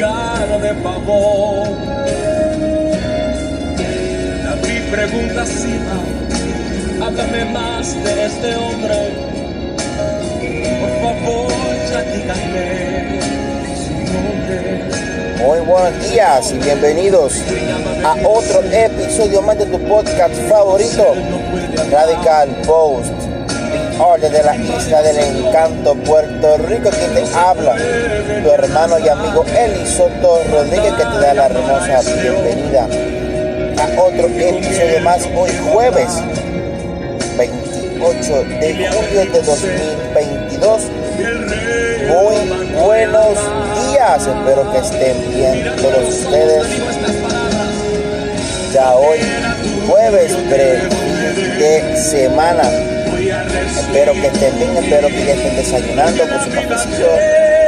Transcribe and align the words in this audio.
cara 0.00 0.58
de 0.58 0.74
pavor. 0.82 1.68
David 4.44 4.82
pregunta 4.90 5.44
Siba, 5.44 5.98
háblame 7.06 7.44
más 7.44 7.94
de 8.02 8.26
este 8.26 8.56
hombre. 8.56 8.98
Por 10.80 10.92
favor, 11.02 11.52
díganme 12.14 13.20
su 13.76 13.92
nombre. 14.14 14.60
Muy 15.44 15.60
buenos 15.66 16.10
días 16.10 16.52
y 16.52 16.58
bienvenidos 16.58 17.34
a 18.02 18.14
otro 18.26 18.62
episodio 18.72 19.42
más 19.42 19.58
de 19.58 19.66
tu 19.66 19.78
podcast 19.80 20.34
favorito, 20.48 21.14
Radical 21.90 22.48
Post, 22.66 23.29
orden 24.00 24.32
de 24.32 24.42
la 24.42 24.56
isla 24.56 25.02
del 25.02 25.18
encanto, 25.18 25.94
Puerto 25.94 26.56
Rico, 26.58 26.90
quien 26.90 27.14
te 27.14 27.34
habla, 27.34 27.76
tu 28.42 28.50
hermano 28.50 28.98
y 28.98 29.08
amigo 29.08 29.44
Elisoto 29.44 30.42
Rodríguez, 30.50 30.94
que 30.94 31.04
te 31.04 31.18
da 31.20 31.34
la 31.34 31.46
hermosa 31.46 32.00
bienvenida 32.22 32.88
a 33.78 34.00
otro 34.00 34.26
episodio 34.26 35.00
más 35.02 35.28
hoy 35.36 35.50
jueves 35.72 36.08
28 37.36 38.44
de 38.60 38.88
julio 38.88 39.32
de 39.32 39.42
2022. 39.42 40.82
Muy 42.08 42.80
buenos 42.80 43.38
días, 43.88 44.26
espero 44.26 44.72
que 44.72 44.78
estén 44.78 45.34
bien 45.34 45.76
todos 45.76 46.08
ustedes. 46.08 46.66
Ya 48.72 48.94
hoy, 48.94 49.18
jueves 49.86 50.32
pre 50.48 50.78
de 51.58 51.96
semana. 51.96 52.89
Espero 53.50 54.12
que 54.12 54.26
estén 54.28 54.56
bien, 54.58 54.76
espero 54.76 55.08
que 55.08 55.24
ya 55.24 55.32
estén 55.32 55.56
desayunando 55.56 56.28
con 56.28 56.44
su 56.44 56.50
cafecito, 56.50 57.08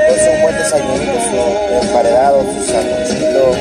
con 0.08 0.18
su 0.18 0.42
buen 0.42 0.56
desayunito, 0.56 1.12
su 1.30 1.84
emparedado, 1.84 2.42
su 2.42 2.72
sanguchito, 2.72 3.52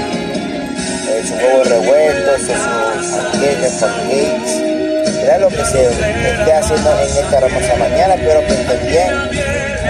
eh, 1.09 1.23
su 1.27 1.33
huevo 1.33 1.63
revuelto, 1.63 2.37
su, 2.37 2.45
sus 2.45 3.17
pancakes, 3.17 3.73
pancakes. 3.81 4.71
Mira 5.19 5.37
lo 5.39 5.49
que 5.49 5.65
se 5.65 5.85
esté 5.89 6.53
haciendo 6.53 6.91
en 6.99 7.07
esta 7.07 7.37
hermosa 7.37 7.75
mañana, 7.77 8.13
espero 8.13 8.41
que 8.41 8.53
estén 8.53 8.87
bien. 8.87 9.13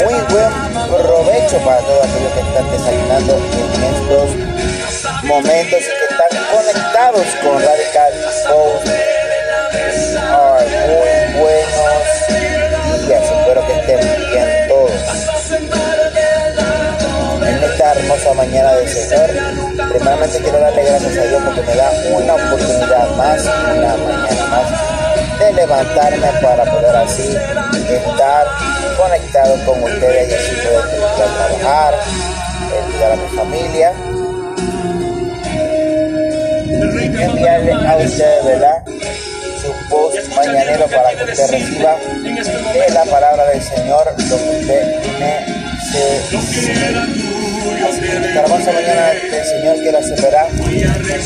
Muy 0.05 0.13
buen 0.29 0.51
provecho 0.87 1.57
para 1.65 1.79
todos 1.79 2.05
aquellos 2.05 2.33
que 2.33 2.39
están 2.39 2.71
desayunando 2.71 3.35
en 3.35 3.83
estos 3.83 5.25
momentos 5.25 5.79
y 5.79 5.83
que 5.83 6.05
están 6.09 6.31
conectados 6.55 7.25
con 7.43 7.61
Radical 7.61 8.13
Post. 8.47 9.00
Mañana 18.41 18.73
del 18.73 18.89
Señor, 18.89 19.29
primeramente 19.91 20.39
quiero 20.39 20.59
darle 20.59 20.83
gracias 20.83 21.15
a 21.15 21.21
Dios 21.21 21.43
porque 21.45 21.61
me 21.61 21.75
da 21.75 21.91
una 22.11 22.33
oportunidad 22.33 23.15
más, 23.15 23.43
una 23.43 23.67
mañana 23.67 23.95
más, 24.49 24.67
de 25.39 25.53
levantarme 25.53 26.27
para 26.41 26.65
poder 26.65 26.95
así 26.95 27.21
estar 27.21 28.47
conectado 28.97 29.63
con 29.63 29.83
ustedes 29.83 30.31
y 30.31 30.33
así 30.33 30.55
poder 30.55 30.81
trabajar, 31.37 31.93
ayudar 32.89 33.11
a 33.11 33.15
mi 33.15 33.27
familia. 33.37 33.93
Enviarle 37.21 37.73
a 37.73 37.97
ustedes, 37.97 38.45
¿verdad? 38.45 38.83
Su 39.61 39.71
post 39.87 40.17
mañanero 40.35 40.87
para 40.87 41.11
que 41.11 41.25
usted 41.31 41.51
reciba 41.51 41.95
de 42.73 42.89
la 42.91 43.05
palabra 43.05 43.45
del 43.49 43.61
Señor 43.61 44.15
lo 44.17 44.37
que 44.37 44.43
usted 44.61 44.99
necesita. 45.19 47.20
Hermosa 47.63 48.71
mañana 48.71 49.11
el 49.11 49.45
Señor 49.45 49.75
quiere 49.81 49.97
acelerar 49.97 50.47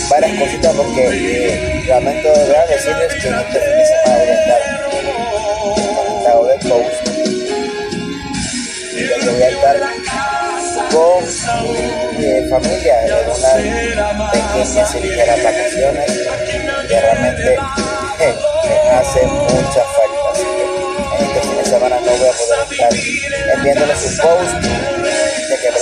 varias 0.10 0.40
cositas 0.40 0.74
porque 0.76 1.08
eh, 1.08 1.86
lamento 1.88 2.28
de 2.28 2.40
verdad 2.40 2.68
decirles 2.68 3.14
que 3.22 3.28
en 3.30 3.36
este 3.36 3.60
fin 3.60 3.78
de 3.78 3.86
semana 3.86 4.18
voy 4.18 4.28
a 4.28 4.34
estar. 4.34 4.62
Conectado 5.96 6.46
de 6.46 6.56
post 6.70 7.16
ya 8.96 9.18
que 9.20 9.30
voy 9.30 9.44
a 9.44 9.50
estar 9.50 9.78
con 10.92 11.24
mi 12.18 12.26
eh, 12.26 12.48
familia 12.50 13.06
en 13.06 13.14
unas 13.14 14.32
pequeñas 14.32 14.96
y 14.96 15.00
ligeras 15.00 15.44
vacaciones 15.44 16.12
que 16.88 17.02
realmente 17.02 17.54
eh, 18.20 18.36
me 18.66 18.90
hacen 18.92 19.30
mucha 19.30 19.84
falta. 19.84 20.32
Así 20.34 20.44
que 20.44 21.24
en 21.24 21.30
este 21.30 21.40
fin 21.42 21.58
de 21.58 21.66
semana 21.66 21.96
no 22.02 22.12
voy 22.12 22.28
a 22.28 22.34
poder 22.34 22.68
estar 22.72 22.94
enviándoles 23.58 24.06
un 24.06 24.18
post 24.18 25.15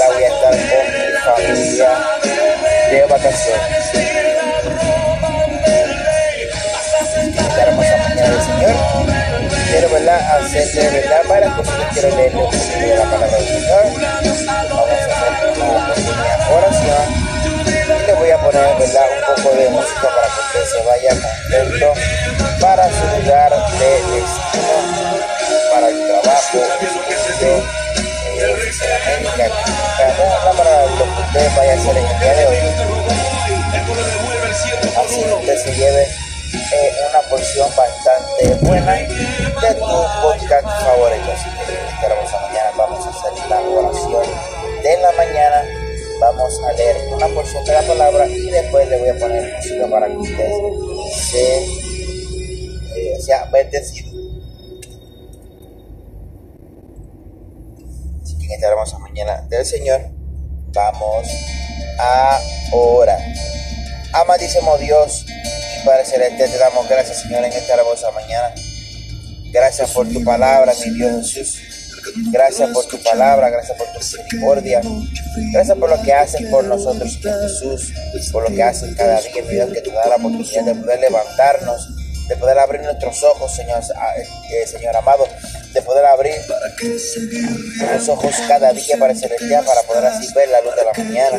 que 0.04 0.14
¿verdad? 0.14 0.14
voy 0.14 0.24
a 0.24 0.28
estar 0.28 0.54
con 0.70 0.86
mi 0.94 1.54
familia 1.54 1.92
de 2.90 3.06
vacaciones. 3.06 3.84
Esta 7.38 7.62
hermosa 7.62 7.98
mañana 7.98 8.30
del 8.30 8.42
Señor 8.42 8.76
quiero 9.72 9.90
¿verdad? 9.90 10.38
hacerle 10.38 10.90
¿verdad? 11.02 11.22
varias 11.30 11.54
cositas 11.56 11.94
quiero 11.94 12.16
leerle 12.16 12.40
un 12.40 12.46
poquito 12.46 12.80
de 12.80 12.96
la 12.96 13.04
palabra 13.04 13.38
del 13.38 13.48
Señor 13.48 13.86
vamos 14.70 14.90
a 14.92 14.94
hacer 14.94 15.62
una 15.62 15.94
pequeña 15.94 16.34
oración 16.52 17.06
y 17.66 18.06
le 18.06 18.14
voy 18.14 18.30
a 18.32 18.38
poner 18.40 18.66
un 18.66 19.36
poco 19.36 19.56
de 19.56 19.70
música 19.70 20.02
para 20.02 20.28
que 20.28 20.42
usted 20.42 20.78
se 20.78 20.86
vaya 20.86 21.10
contento 21.10 21.94
para 22.60 22.90
su 22.90 23.22
lugar 23.22 23.52
de 23.52 23.92
destino 24.14 24.78
para 25.72 25.88
el 25.88 25.98
trabajo 26.08 26.58
estudio 27.10 27.84
sinceramente 28.64 29.52
para, 29.98 30.52
para 30.54 30.86
lo 30.86 30.98
que 30.98 31.22
usted 31.22 31.56
vaya 31.56 31.74
a 31.74 31.76
hacer 31.76 31.98
el 31.98 32.20
día 32.20 32.34
de 32.34 32.48
hoy 32.48 32.58
así 34.98 35.20
usted 35.20 35.58
se 35.58 35.72
lleve 35.76 36.08
eh, 36.54 36.92
una 37.10 37.20
porción 37.30 37.70
bastante 37.76 38.56
buena 38.66 38.94
de 38.94 39.08
tu 39.76 40.04
podcast 40.22 40.68
favorito. 40.86 41.32
Así 41.32 41.50
que 41.50 41.74
esta 41.74 42.08
hermosa 42.08 42.40
mañana 42.42 42.72
vamos 42.78 43.06
a 43.06 43.10
hacer 43.10 43.34
la 43.50 43.60
oración 43.62 44.26
de 44.84 44.98
la 45.02 45.12
mañana. 45.14 45.64
Vamos 46.20 46.60
a 46.64 46.74
leer 46.74 47.14
una 47.14 47.28
porción 47.28 47.66
de 47.66 47.74
la 47.74 47.82
palabra 47.82 48.28
y 48.28 48.50
después 48.50 48.88
le 48.88 49.00
voy 49.00 49.10
a 49.10 49.20
poner 49.20 49.56
música 49.56 49.88
para 49.88 50.08
que 50.08 50.18
usted 50.18 50.52
se, 51.12 51.66
eh, 52.96 53.20
sea. 53.20 53.50
Así 58.22 58.38
que 58.38 58.46
en 58.46 58.52
esta 58.52 58.68
hermosa 58.68 59.00
del 59.58 59.66
Señor 59.66 60.02
vamos 60.74 61.28
a 62.00 62.40
orar. 62.72 63.20
Amadísimo 64.14 64.78
Dios 64.78 65.26
Padre 65.86 66.06
Celestial, 66.06 66.50
te 66.50 66.58
damos 66.58 66.88
gracias, 66.88 67.22
Señor, 67.24 67.44
en 67.44 67.52
esta 67.52 67.74
hermosa 67.74 68.10
mañana. 68.12 68.54
Gracias 69.52 69.92
por 69.92 70.08
tu 70.08 70.24
palabra, 70.24 70.74
mi 70.82 70.94
Dios 70.94 71.34
Jesús. 71.34 71.60
Gracias 72.32 72.70
por 72.70 72.86
tu 72.86 73.02
palabra, 73.04 73.50
gracias 73.50 73.78
por 73.78 73.88
tu 73.92 74.00
misericordia. 74.00 74.82
Gracias 75.52 75.78
por 75.78 75.90
lo 75.90 76.02
que 76.02 76.14
haces 76.14 76.48
por 76.50 76.64
nosotros, 76.64 77.20
Jesús. 77.22 77.94
Por 78.32 78.50
lo 78.50 78.56
que 78.56 78.64
haces 78.64 78.96
cada 78.96 79.20
día, 79.20 79.44
mi 79.44 79.56
Dios, 79.56 79.74
que 79.74 79.82
te 79.82 79.92
da 79.92 80.08
la 80.08 80.16
oportunidad 80.16 80.64
de 80.64 80.76
poder 80.76 81.00
levantarnos, 81.02 81.90
de 82.28 82.36
poder 82.38 82.58
abrir 82.58 82.82
nuestros 82.82 83.22
ojos, 83.24 83.56
Señor, 83.56 83.82
eh, 83.82 84.68
Señor 84.68 84.96
amado, 84.96 85.28
de 85.74 85.82
poder 85.82 86.06
abrir 86.06 86.36
los 87.94 88.10
ojos 88.10 88.34
cada 88.48 88.72
día 88.72 88.98
para 88.98 89.14
el 89.14 89.20
celestial, 89.20 89.66
para 89.66 89.82
poder 89.84 90.06
así 90.06 90.34
ver 90.34 90.50
la 90.50 90.62
luz 90.62 90.76
de 90.76 90.84
la 90.86 90.94
mañana. 90.94 91.38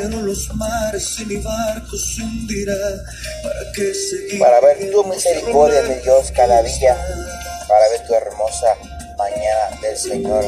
Para 4.38 4.60
ver 4.60 4.90
tu 4.90 5.04
misericordia, 5.04 5.82
mi 5.82 5.94
Dios, 5.96 6.30
cada 6.32 6.62
día, 6.62 6.96
para 7.68 7.88
ver 7.88 8.06
tu 8.06 8.14
hermosa 8.14 8.76
mañana 9.16 9.80
del 9.80 9.96
Señor. 9.96 10.44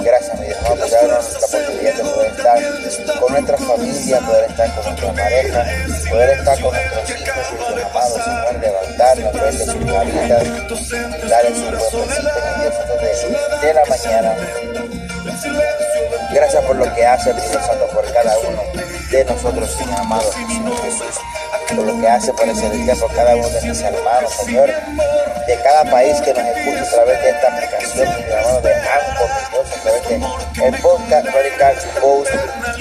Gracias, 0.00 0.38
mi 0.38 0.46
Dios, 0.46 0.58
por 0.58 0.78
darnos 0.78 1.24
nuestra 1.24 1.46
oportunidad 1.46 1.94
de 1.94 2.02
poder 2.02 2.32
estar 2.32 3.20
con 3.20 3.32
nuestra 3.32 3.56
familia, 3.58 4.20
poder 4.20 4.50
estar 4.50 4.74
con 4.74 4.84
nuestra 4.84 5.12
pareja, 5.12 5.64
poder 6.10 6.30
estar 6.30 6.60
con 6.60 6.72
nuestros 6.72 7.10
hijos 7.10 7.34
nuestros 7.36 7.63
amados, 7.94 8.24
Señor, 8.24 8.60
levantarnos, 8.60 9.32
verles 9.32 9.64
sus 9.66 9.84
caritas, 9.84 11.28
darles 11.28 11.60
Dios, 11.60 11.94
antes 11.94 13.30
de, 13.60 13.66
de 13.66 13.74
la 13.74 13.84
mañana. 13.86 14.36
Gracias 16.32 16.64
por 16.64 16.76
lo 16.76 16.94
que 16.94 17.06
hace, 17.06 17.32
mi 17.34 17.40
Santo, 17.40 17.86
por 17.94 18.12
cada 18.12 18.38
uno 18.38 18.62
de 19.10 19.24
nosotros, 19.24 19.70
Señor 19.70 20.00
amado, 20.00 20.32
Señor 20.32 20.76
Jesús, 20.82 21.20
por 21.68 21.86
lo 21.86 22.00
que 22.00 22.08
hace 22.08 22.32
por 22.32 22.48
ese 22.48 22.70
día, 22.70 22.94
por 22.94 23.12
cada 23.14 23.36
uno 23.36 23.48
de 23.48 23.62
mis 23.62 23.80
hermanos, 23.80 24.32
Señor, 24.44 24.66
de 24.66 25.58
cada 25.62 25.84
país 25.90 26.20
que 26.20 26.32
nos 26.32 26.44
escucha 26.44 26.82
a 26.82 26.90
través 26.94 27.22
de 27.22 27.30
esta 27.30 27.48
aplicación, 27.48 28.08
mi 28.16 28.22
hermano, 28.22 28.60
de 28.60 28.74
Anchor, 28.74 29.28
mi 29.28 29.50
Dios, 29.50 29.76
a 29.76 29.82
través 29.82 30.08
de 30.08 30.66
el 30.66 30.80
podcast 30.80 31.26
Radical 31.26 31.76
Post. 32.00 32.30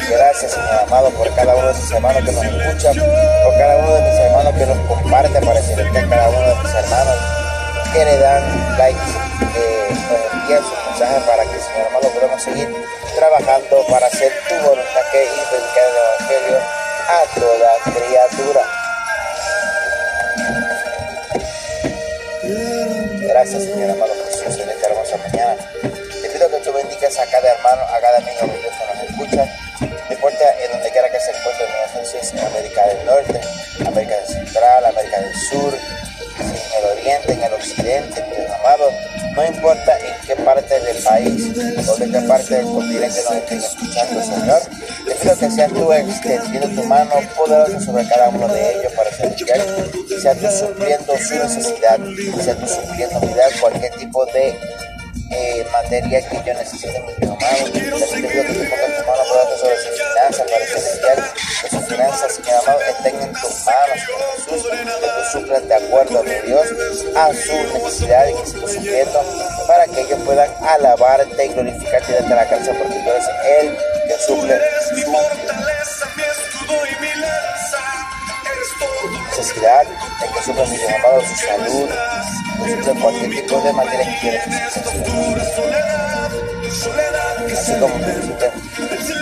Gracias, 0.10 0.52
Señor 0.52 0.80
amado, 0.88 1.10
por 1.12 1.34
cada 1.36 1.56
uno 1.56 1.68
de 1.68 1.74
mis 1.74 1.92
hermanos 1.92 2.24
que 2.24 2.32
nos 2.32 2.44
escucha, 2.44 2.92
por 3.44 3.58
cada 3.58 3.78
uno 3.78 3.94
de 3.94 4.02
mis 4.02 4.20
hermanos 4.20 4.54
que 4.54 4.66
nos 4.66 4.88
comparte 4.88 5.42
para 5.42 5.62
celestial, 5.62 6.10
cada 6.10 6.30
uno 6.30 6.40
de 6.40 6.56
mis 6.56 6.74
hermanos 6.74 7.16
que 7.94 8.06
le 8.06 8.18
dan 8.18 8.78
likes, 8.78 9.00
que 9.54 9.94
nos 9.94 10.34
envían 10.34 10.64
sus 10.64 10.78
mensajes 10.90 11.24
para 11.24 11.44
que, 11.44 11.60
Señor 11.60 11.88
amado, 11.90 12.10
podamos 12.10 12.42
seguir 12.42 12.70
trabajando 13.16 13.86
para 13.90 14.08
hacer 14.08 14.32
tu 14.50 14.56
voluntad 14.56 15.02
que 15.12 15.24
es 15.24 15.30
predicar 15.50 15.84
el 15.84 16.34
Evangelio 16.34 16.84
a 17.08 17.40
toda 17.40 17.70
criatura. 17.84 18.53
Gracias, 23.44 23.64
Señor 23.66 23.92
amado 23.92 24.14
Jesús, 24.24 24.58
en 24.58 24.70
esta 24.70 24.88
hermosa 24.88 25.18
mañana. 25.18 25.58
Te 25.82 26.30
pido 26.30 26.50
que 26.50 26.58
tú 26.64 26.72
bendigas 26.72 27.20
a 27.20 27.26
cada 27.26 27.52
hermano, 27.52 27.82
a 27.82 28.00
cada 28.00 28.18
amigo 28.20 28.40
de 28.48 28.58
Dios 28.58 28.72
que 28.72 28.86
nos 28.88 29.04
escucha. 29.04 29.58
No 29.82 30.16
importa 30.16 30.64
en 30.64 30.72
donde 30.72 30.90
quiera 30.92 31.12
que 31.12 31.20
se 31.20 31.32
encuentre, 31.32 31.66
en 32.32 32.40
América 32.40 32.88
del 32.88 33.06
Norte, 33.06 33.42
América 33.86 34.16
Central, 34.28 34.86
América 34.86 35.20
del 35.20 35.36
Sur, 35.36 35.74
en 36.40 36.84
el 36.84 36.98
Oriente, 36.98 37.34
en 37.34 37.44
el 37.44 37.54
Occidente, 37.54 38.24
amado 38.62 38.90
no 39.36 39.44
importa 39.46 39.98
en 39.98 40.28
qué 40.28 40.36
parte 40.36 40.80
del 40.80 41.04
país 41.04 41.52
o 41.88 41.96
de 41.98 42.12
qué 42.12 42.20
parte 42.28 42.56
del 42.56 42.66
continente 42.66 43.24
nos 43.24 43.36
estén 43.36 43.58
escuchando, 43.58 44.24
Señor. 44.24 44.62
Te 45.06 45.16
pido 45.16 45.38
que 45.38 45.50
seas 45.50 45.74
tú 45.74 45.92
extendiendo 45.92 46.82
tu 46.82 46.88
mano 46.88 47.16
poderosa 47.36 47.80
sobre 47.80 48.08
cada 48.08 48.30
uno 48.30 48.48
de 48.48 48.80
ellos 48.80 48.94
para 48.94 49.12
ser 49.12 49.36
sea 50.22 50.36
tú 50.36 50.48
supliendo 50.50 51.18
su 51.18 51.36
necesidad, 51.36 52.00
sea 52.44 52.56
tú 52.56 52.68
supliendo, 52.68 53.20
vida 53.22 53.44
cualquier 53.60 53.94
tipo 53.94 54.26
de 54.28 54.60
eh, 55.32 55.66
materia 55.72 56.22
que 56.30 56.36
yo 56.46 56.54
necesite, 56.54 57.00
mi 57.02 57.14
Dios 57.14 57.32
amado. 57.32 57.72
Te 57.72 57.80
pido 57.80 57.98
que 57.98 58.44
tú 58.44 58.54
tu 58.54 59.08
mano 59.08 59.24
poderosa 59.30 59.58
sobre 59.58 59.78
sus 59.78 59.98
finanzas 59.98 60.46
para 60.52 60.66
celestial, 60.68 61.34
que 61.62 61.70
sus 61.70 61.86
finanzas, 61.86 62.36
Señor 62.36 62.60
amado, 62.62 62.80
estén 62.82 63.22
en 63.22 63.34
tus 63.34 63.66
manos, 63.66 64.00
Jesús, 64.46 64.70
que 64.70 65.08
tú 65.08 65.40
suplas 65.40 65.68
de 65.68 65.76
acuerdo, 65.76 66.24
mi 66.24 66.48
Dios, 66.48 66.68
a 67.16 67.34
su 67.34 67.74
necesidad 67.74 68.28
y 68.28 68.34
que 68.34 68.46
se 68.46 68.60
supliendo 68.60 69.24
para 69.68 69.88
que 69.88 70.02
ellos 70.02 70.20
puedan 70.26 70.50
alabarte 70.62 71.46
y 71.46 71.50
glorificarte 71.50 72.14
desde 72.14 72.36
la 72.36 72.48
casa, 72.48 72.72
porque 72.78 72.94
tú 72.94 73.10
eres 73.10 73.26
el 73.60 73.78
que 74.08 74.18
suple 74.28 74.60
su 74.90 74.96
necesidad, 79.38 79.82
el 79.82 80.34
que 80.34 80.44
suple, 80.44 80.66
mi 80.68 80.78
Dios 80.78 80.92
amado, 80.92 81.22
su 81.22 81.36
salud, 81.36 81.90
de 82.86 83.02
cualquier 83.02 83.30
tipo 83.32 83.62
de 83.62 83.74
materia 83.74 84.06
que 84.06 84.20
quieras 84.20 84.48
Así 87.54 87.74
como 87.80 87.94
tú 87.96 88.10
hiciste 88.10 88.52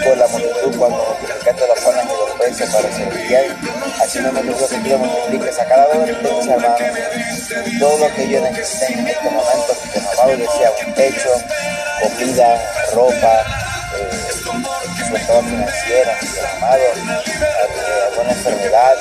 con 0.04 0.20
la 0.20 0.28
multitud 0.28 0.78
cuando 0.78 1.06
multiplicaste 1.20 1.68
los 1.68 1.80
panes 1.80 2.06
y 2.06 2.08
los 2.08 2.40
peces 2.40 2.70
para 2.70 2.92
celestial, 2.92 3.58
así 4.02 4.20
no 4.20 4.32
me 4.32 4.42
pido 4.42 4.68
que 4.68 4.78
tú 4.78 4.98
multipliques 4.98 5.60
a 5.60 5.66
cada 5.66 5.88
uno 5.90 6.06
de 6.06 6.14
mis 6.14 6.48
hermanos 6.48 6.82
todo 7.80 7.98
lo 7.98 8.16
que 8.16 8.24
ellos 8.24 8.42
necesiten 8.44 9.00
en 9.00 9.08
este 9.08 9.30
momento, 9.30 9.78
que 9.94 10.00
amado 10.00 10.38
les 10.38 10.52
sea 10.52 10.72
un 10.86 10.94
techo, 10.94 11.30
comida, 12.02 12.62
ropa, 12.94 13.71
su 15.12 15.18
estado 15.18 15.42
financiero, 15.44 16.12
mi 16.22 16.40
amado, 16.40 16.78
eh, 16.78 18.08
alguna 18.12 18.32
enfermedad, 18.32 18.96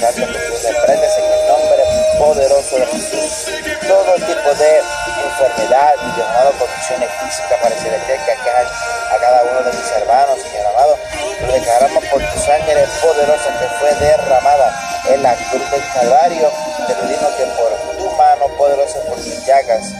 santo 0.00 0.26
que 0.32 0.72
reprendes 0.72 1.12
en 1.18 1.24
el 1.24 1.48
nombre 1.48 1.82
poderoso 2.18 2.76
de 2.78 2.86
Jesús 2.86 3.50
todo 3.90 4.14
tipo 4.14 4.54
de 4.54 4.80
enfermedad, 4.80 5.94
mi 6.00 6.22
amado, 6.22 6.52
condiciones 6.58 7.10
físicas 7.20 7.58
para 7.60 7.74
celestial 7.76 8.24
que 8.24 8.32
aquejan 8.32 8.66
a 9.12 9.16
cada 9.20 9.42
uno 9.42 9.62
de 9.68 9.76
mis 9.76 9.90
hermanos, 9.90 10.38
Señor 10.40 10.66
amado. 10.66 10.96
Lo 11.40 11.52
declaramos 11.52 12.04
por 12.06 12.20
tu 12.22 12.38
sangre 12.40 12.86
poderosa 13.02 13.50
que 13.58 13.66
fue 13.80 13.94
derramada 14.06 14.72
en 15.08 15.22
la 15.22 15.34
cruz 15.34 15.70
del 15.72 15.82
Calvario. 15.92 16.52
Te 16.86 16.94
pedimos 16.94 17.32
que 17.34 17.44
por 17.58 17.96
tu 17.98 18.16
mano 18.16 18.48
poderosa, 18.56 19.00
por 19.08 19.16
tus 19.16 19.44
llagas, 19.44 19.92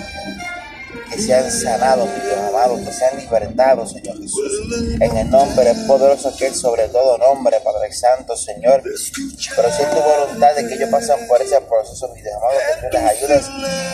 sean 1.21 1.51
sanados, 1.51 2.09
mi 2.09 2.21
Dios 2.21 2.39
amado, 2.49 2.77
que 2.77 2.93
sean 2.93 3.19
libertados, 3.19 3.93
Señor 3.93 4.19
Jesús, 4.21 4.53
en 5.01 5.17
el 5.17 5.31
nombre 5.31 5.75
poderoso 5.87 6.35
que 6.37 6.47
es 6.47 6.61
sobre 6.61 6.89
todo 6.89 7.19
nombre, 7.19 7.61
Padre 7.61 7.93
Santo, 7.93 8.37
Señor. 8.37 8.83
Pero 8.83 9.71
si 9.71 9.83
tu 9.85 10.01
voluntad 10.01 10.55
de 10.55 10.67
que 10.67 10.75
ellos 10.75 10.91
pasen 10.91 11.27
por 11.29 11.41
ese 11.41 11.61
proceso, 11.63 12.09
mi 12.15 12.23
Dios 12.23 12.35
amado, 12.37 12.55
que 12.81 12.87
tú 12.87 12.93
les 12.93 13.05
ayudes 13.05 13.47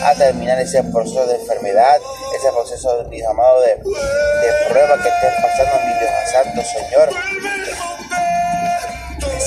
a 0.03 0.15
terminar 0.15 0.59
ese 0.59 0.83
proceso 0.83 1.25
de 1.27 1.35
enfermedad, 1.35 1.97
ese 2.37 2.51
proceso, 2.51 3.03
mi 3.09 3.17
Dios 3.17 3.29
amado, 3.29 3.61
de, 3.61 3.75
de 3.75 4.69
prueba 4.69 4.95
que 5.01 5.09
estén 5.09 5.41
pasando, 5.41 5.85
mi 5.85 5.99
Dios 5.99 6.11
Santo, 6.31 6.61
Señor 6.61 8.06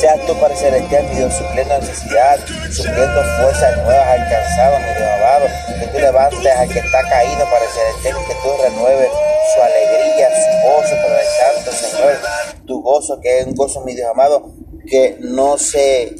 sea 0.00 0.16
tú 0.26 0.34
para 0.40 0.54
mi 0.54 1.16
Dios, 1.16 1.34
supliendo 1.34 1.78
necesidad, 1.78 2.38
supliendo 2.70 3.22
fuerzas 3.38 3.76
nuevas 3.84 4.08
alcanzadas, 4.08 4.80
mi 4.80 4.94
Dios 4.96 5.10
amado, 5.10 5.46
que 5.78 5.86
tú 5.88 5.98
levantes 5.98 6.56
al 6.56 6.68
que 6.70 6.78
está 6.78 7.02
caído 7.02 7.44
para 7.44 7.66
celestial, 7.66 8.16
que 8.26 8.34
tú 8.42 8.62
renueves 8.62 9.10
su 9.54 9.62
alegría, 9.62 10.28
su 10.30 10.68
gozo, 10.68 10.96
Padre 11.02 11.24
Santo, 11.38 11.72
Señor, 11.72 12.18
tu 12.66 12.82
gozo, 12.82 13.20
que 13.20 13.40
es 13.40 13.46
un 13.46 13.54
gozo, 13.54 13.82
mi 13.82 13.94
Dios 13.94 14.08
amado, 14.10 14.54
que 14.86 15.18
no 15.20 15.58
se, 15.58 16.16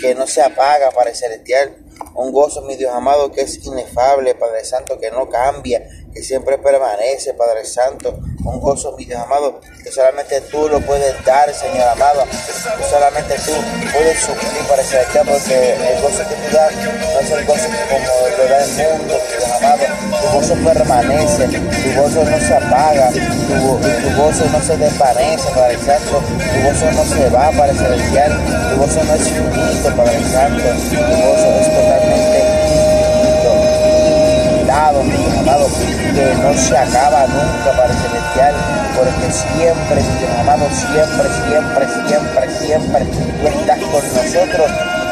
que 0.00 0.16
no 0.16 0.26
se 0.26 0.42
apaga, 0.42 0.90
para 0.90 1.14
celestial, 1.14 1.76
un 2.16 2.32
gozo, 2.32 2.62
mi 2.62 2.74
Dios 2.74 2.92
amado, 2.92 3.30
que 3.30 3.42
es 3.42 3.64
inefable, 3.64 4.34
Padre 4.34 4.64
Santo, 4.64 4.98
que 4.98 5.12
no 5.12 5.28
cambia, 5.28 5.86
que 6.12 6.22
siempre 6.24 6.58
permanece, 6.58 7.34
Padre 7.34 7.64
Santo, 7.66 8.18
un 8.46 8.60
gozo, 8.60 8.94
mi 8.96 9.04
Dios 9.04 9.20
amado, 9.20 9.60
que 9.82 9.90
solamente 9.90 10.40
tú 10.52 10.68
lo 10.68 10.80
puedes 10.80 11.12
dar, 11.24 11.52
Señor 11.52 11.88
amado, 11.88 12.24
que 12.24 12.84
solamente 12.84 13.34
tú 13.44 13.52
puedes 13.92 14.18
suplir 14.20 14.62
para 14.68 14.82
ese 14.82 14.98
porque 15.26 15.72
el 15.72 16.02
gozo 16.02 16.22
que 16.28 16.34
tú 16.34 16.56
das 16.56 16.72
no 16.74 17.20
es 17.20 17.30
el 17.30 17.46
gozo 17.46 17.64
como 17.90 18.06
lo 18.36 18.48
da 18.48 18.64
el 18.64 18.98
mundo, 18.98 19.14
mi 19.14 19.36
Dios 19.36 19.50
amado, 19.50 19.84
tu 20.20 20.38
gozo 20.38 20.54
permanece, 20.64 21.46
tu 21.48 22.00
gozo 22.00 22.24
no 22.24 22.38
se 22.38 22.54
apaga, 22.54 23.10
tu, 23.10 24.22
gozo 24.22 24.44
no 24.52 24.60
se 24.62 24.76
desvanece, 24.76 25.48
Padre 25.54 25.78
Santo, 25.84 26.22
tu 26.22 26.62
gozo 26.62 26.92
no 26.92 27.04
se 27.04 27.28
va 27.30 27.50
para 27.52 27.72
el 27.72 27.78
celestial, 27.78 28.32
tu 28.70 28.80
gozo 28.80 29.04
no 29.04 29.14
es 29.14 29.22
finito, 29.22 29.96
Padre 29.96 30.20
Santo, 30.30 30.62
tu 30.90 30.96
gozo 30.96 31.48
es 31.60 31.65
que 36.16 36.34
no 36.40 36.54
se 36.54 36.74
acaba 36.74 37.26
nunca, 37.26 37.76
Padre 37.76 37.92
Celestial, 38.00 38.54
porque 38.96 39.30
siempre, 39.30 40.00
Dios 40.18 40.30
amado, 40.40 40.64
siempre, 40.72 41.28
siempre, 41.44 41.86
siempre, 42.08 42.50
siempre 42.58 43.04
tú 43.04 43.48
estás 43.48 43.78
con 43.80 44.00
nosotros 44.00 44.70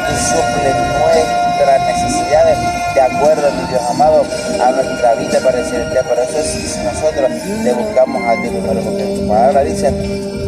y 0.09 0.15
suples 0.25 0.75
nuestras 0.97 1.81
necesidades 1.85 2.57
de 2.95 3.01
acuerdo, 3.01 3.51
mi 3.51 3.67
Dios 3.69 3.81
amado, 3.87 4.25
a 4.59 4.71
nuestra 4.71 5.13
vida, 5.13 5.39
Padre 5.43 5.63
Celestial. 5.65 6.05
Pero 6.09 6.23
eso 6.23 6.39
es 6.39 6.73
si 6.73 6.79
nosotros 6.79 7.29
le 7.63 7.73
buscamos 7.73 8.27
a 8.27 8.41
ti 8.41 8.49
primero, 8.49 8.81
porque 8.81 9.03
tu 9.03 9.27
palabra 9.27 9.61
dice 9.61 9.93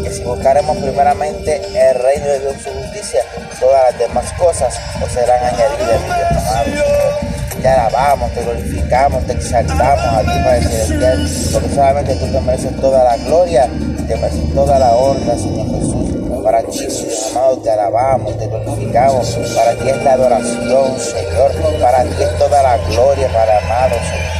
que 0.03 0.09
si 0.11 0.23
buscaremos 0.23 0.75
primeramente 0.77 1.61
el 1.75 1.99
reino 2.01 2.25
de 2.25 2.39
Dios 2.39 2.55
su 2.63 2.71
justicia, 2.71 3.21
todas 3.59 3.91
las 3.91 3.99
demás 3.99 4.33
cosas 4.33 4.79
os 5.03 5.11
serán 5.11 5.43
añadidas, 5.43 6.01
mi 6.01 6.07
Dios 6.07 6.31
amado 6.31 7.37
te 7.67 7.73
alabamos, 7.73 8.31
te 8.31 8.43
glorificamos, 8.43 9.25
te 9.25 9.33
exaltamos 9.33 10.05
a 10.05 10.21
ti, 10.21 10.39
Padre 10.41 10.61
Celestial, 10.61 11.29
porque 11.51 11.69
solamente 11.75 12.15
tú 12.15 12.25
te 12.27 12.39
mereces 12.39 12.79
toda 12.79 13.03
la 13.03 13.17
gloria, 13.17 13.67
te 14.07 14.15
mereces 14.15 14.53
toda 14.53 14.79
la 14.79 14.95
honra, 14.95 15.37
Señor 15.37 15.67
Jesús. 15.71 16.43
Para 16.45 16.63
ti, 16.63 16.77
Señor 16.77 17.13
amado, 17.31 17.57
te 17.57 17.69
alabamos, 17.69 18.37
te 18.37 18.47
glorificamos. 18.47 19.37
Para 19.53 19.73
ti 19.73 19.89
es 19.89 20.01
la 20.01 20.13
adoración, 20.13 20.97
Señor. 20.97 21.81
Para 21.81 22.03
ti 22.03 22.23
es 22.23 22.37
toda 22.37 22.63
la 22.63 22.77
gloria, 22.77 23.27
para 23.33 23.57
amado, 23.57 23.95
Señor 23.95 24.37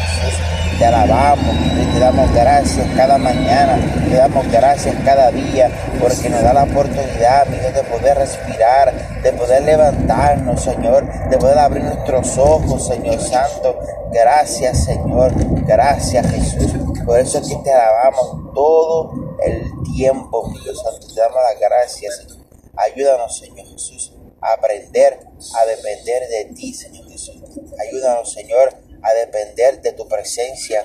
te 0.78 0.86
alabamos 0.86 1.56
y 1.82 1.86
te 1.94 2.00
damos 2.00 2.32
gracias 2.34 2.88
cada 2.96 3.18
mañana, 3.18 3.80
te 4.10 4.16
damos 4.16 4.48
gracias 4.52 4.96
cada 5.04 5.32
día, 5.32 5.72
porque 6.00 6.30
nos 6.30 6.44
da 6.44 6.54
la 6.54 6.64
oportunidad, 6.64 7.48
mi 7.48 7.58
Dios, 7.58 7.74
de 7.74 7.84
poder 7.84 8.18
respirar, 8.18 8.94
de 9.24 9.34
poder 9.34 9.64
levantarnos, 9.64 10.62
Señor, 10.62 11.30
de 11.30 11.38
poder 11.38 11.58
abrir 11.58 11.84
nuestros 11.84 12.38
ojos, 12.38 12.88
Señor 12.88 13.20
Santo. 13.20 13.80
Gracias, 14.12 14.86
Señor, 14.86 15.34
gracias, 15.66 16.26
Jesús. 16.32 16.74
Por 17.06 17.20
eso 17.20 17.40
es 17.40 17.48
que 17.48 17.56
te 17.58 17.72
alabamos 17.72 18.54
todo 18.54 19.12
el 19.44 19.64
tiempo, 19.96 20.52
Dios 20.64 20.82
Santo. 20.82 21.08
Te 21.08 21.20
damos 21.20 21.38
las 21.42 21.60
gracias, 21.60 22.18
Señor. 22.18 22.38
Ayúdanos, 22.76 23.38
Señor 23.38 23.66
Jesús, 23.68 24.14
a 24.42 24.54
aprender 24.54 25.20
a 25.56 25.66
depender 25.66 26.28
de 26.30 26.54
ti, 26.54 26.74
Señor 26.74 27.10
Jesús. 27.10 27.42
Ayúdanos, 27.80 28.32
Señor, 28.32 28.87
a 29.08 29.14
depender 29.14 29.82
de 29.82 29.94
tu 29.94 30.08
presencia, 30.08 30.84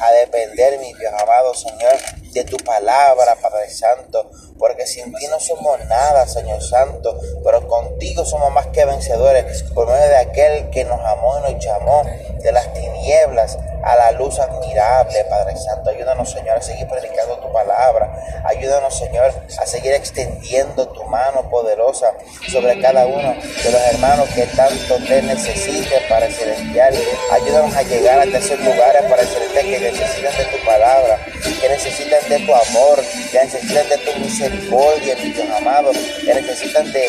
a 0.00 0.10
depender, 0.12 0.78
mi 0.78 0.92
Dios 0.94 1.12
amado 1.20 1.54
Señor, 1.54 1.96
de 2.32 2.44
tu 2.44 2.56
palabra, 2.58 3.36
Padre 3.40 3.70
Santo, 3.70 4.30
porque 4.58 4.86
sin 4.86 5.12
ti 5.14 5.26
no 5.28 5.38
somos 5.38 5.78
nada, 5.86 6.26
Señor 6.26 6.62
Santo, 6.62 7.18
pero 7.44 7.66
contigo 7.68 8.24
somos 8.24 8.50
más 8.52 8.68
que 8.68 8.84
vencedores 8.84 9.62
por 9.74 9.88
medio 9.88 10.08
de 10.08 10.16
aquel 10.16 10.70
que 10.70 10.84
nos 10.84 11.00
amó 11.00 11.38
y 11.38 11.52
nos 11.52 11.64
llamó 11.64 12.02
de 12.42 12.52
las 12.52 12.72
tinieblas 12.72 13.58
a 13.82 13.96
la 13.96 14.12
luz 14.12 14.38
admirable, 14.38 15.24
Padre 15.28 15.56
Santo. 15.56 15.90
Ayúdanos, 15.90 16.30
Señor, 16.30 16.58
a 16.58 16.62
seguir 16.62 16.86
predicando 16.88 17.38
tu 17.38 17.52
palabra. 17.52 18.12
Ayúdanos, 18.44 18.96
Señor, 18.96 19.32
a 19.58 19.66
seguir 19.66 19.92
extendiendo 19.92 20.88
tu 20.88 21.02
mano 21.04 21.48
poderosa 21.50 22.12
sobre 22.50 22.80
cada 22.80 23.06
uno 23.06 23.34
de 23.34 23.70
los 23.70 23.80
hermanos 23.92 24.28
que 24.34 24.46
tanto 24.46 24.96
te 25.06 25.22
necesiten, 25.22 26.02
para 26.08 26.26
el 26.26 26.32
celestial. 26.32 26.94
Ayúdanos 27.32 27.74
a 27.74 27.82
llegar 27.82 28.18
a 28.20 28.24
esos 28.24 28.58
lugares, 28.60 29.02
para 29.08 29.22
el 29.22 29.28
celestial, 29.28 29.64
que 29.64 29.80
necesitan 29.80 30.36
de 30.36 30.44
tu 30.44 30.64
palabra, 30.64 31.18
que 31.60 31.68
necesitan 31.68 32.28
de 32.28 32.38
tu 32.40 32.54
amor, 32.54 33.02
que 33.30 33.38
necesitan 33.38 33.88
de 33.88 33.98
tu 33.98 34.18
misericordia, 34.20 35.16
mi 35.16 35.30
Dios 35.30 35.50
amado, 35.50 35.90
que 36.24 36.34
necesitan 36.34 36.92
de 36.92 37.08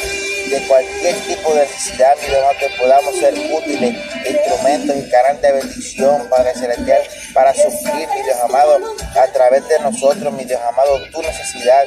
de 0.50 0.60
cualquier 0.68 1.15
tipo 1.22 1.53
de 1.53 1.62
necesidad, 1.62 2.15
mi 2.22 2.27
Dios, 2.27 2.44
que 2.60 2.70
podamos 2.77 3.15
ser 3.18 3.34
útiles, 3.34 3.96
y 4.85 5.09
canales 5.09 5.41
de 5.41 5.51
bendición, 5.51 6.27
Padre 6.29 6.53
Celestial, 6.53 7.01
para 7.33 7.53
sufrir, 7.53 8.07
mi 8.09 8.23
Dios 8.23 8.37
amado, 8.43 8.79
a 9.15 9.27
través 9.31 9.67
de 9.67 9.79
nosotros, 9.79 10.33
mi 10.33 10.43
Dios 10.43 10.61
amado, 10.61 10.99
tu 11.11 11.21
necesidad. 11.21 11.83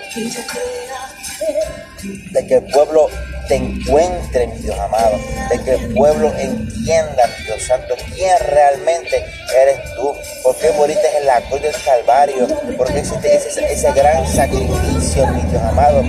De 2.30 2.46
que 2.46 2.54
el 2.54 2.66
pueblo 2.66 3.08
te 3.48 3.56
encuentre, 3.56 4.46
mi 4.46 4.58
Dios 4.58 4.78
amado, 4.78 5.18
de 5.50 5.62
que 5.62 5.74
el 5.74 5.94
pueblo 5.94 6.32
entienda, 6.38 7.26
mi 7.38 7.44
Dios 7.44 7.62
Santo, 7.62 7.94
quién 8.14 8.36
realmente 8.48 9.24
eres 9.54 9.94
tú, 9.94 10.14
por 10.46 10.54
qué 10.58 10.70
moriste 10.78 11.08
en 11.18 11.26
la 11.26 11.40
cruz 11.40 11.60
del 11.60 11.74
Calvario, 11.84 12.46
porque 12.76 13.00
ese, 13.00 13.16
ese, 13.16 13.72
ese 13.72 13.92
gran 13.92 14.24
sacrificio, 14.28 15.26
mi 15.26 15.42
Dios 15.42 15.60
amado, 15.60 16.02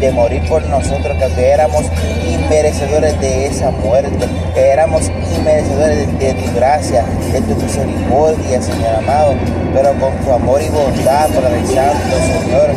de 0.00 0.10
morir 0.10 0.42
por 0.48 0.66
nosotros, 0.66 1.16
que 1.16 1.48
éramos 1.48 1.84
inmerecedores 2.26 3.20
de 3.20 3.46
esa 3.46 3.70
muerte, 3.70 4.26
que 4.52 4.66
éramos 4.66 5.02
inmerecedores 5.36 6.18
de, 6.18 6.34
tu 6.34 6.54
gracia, 6.56 7.04
de 7.32 7.40
tu 7.42 7.54
misericordia, 7.54 8.60
Señor 8.60 8.96
amado, 8.96 9.34
pero 9.72 9.92
con 10.00 10.12
tu 10.24 10.32
amor 10.32 10.60
y 10.60 10.70
bondad, 10.70 11.28
Padre 11.28 11.64
Santo, 11.64 12.16
Señor, 12.42 12.70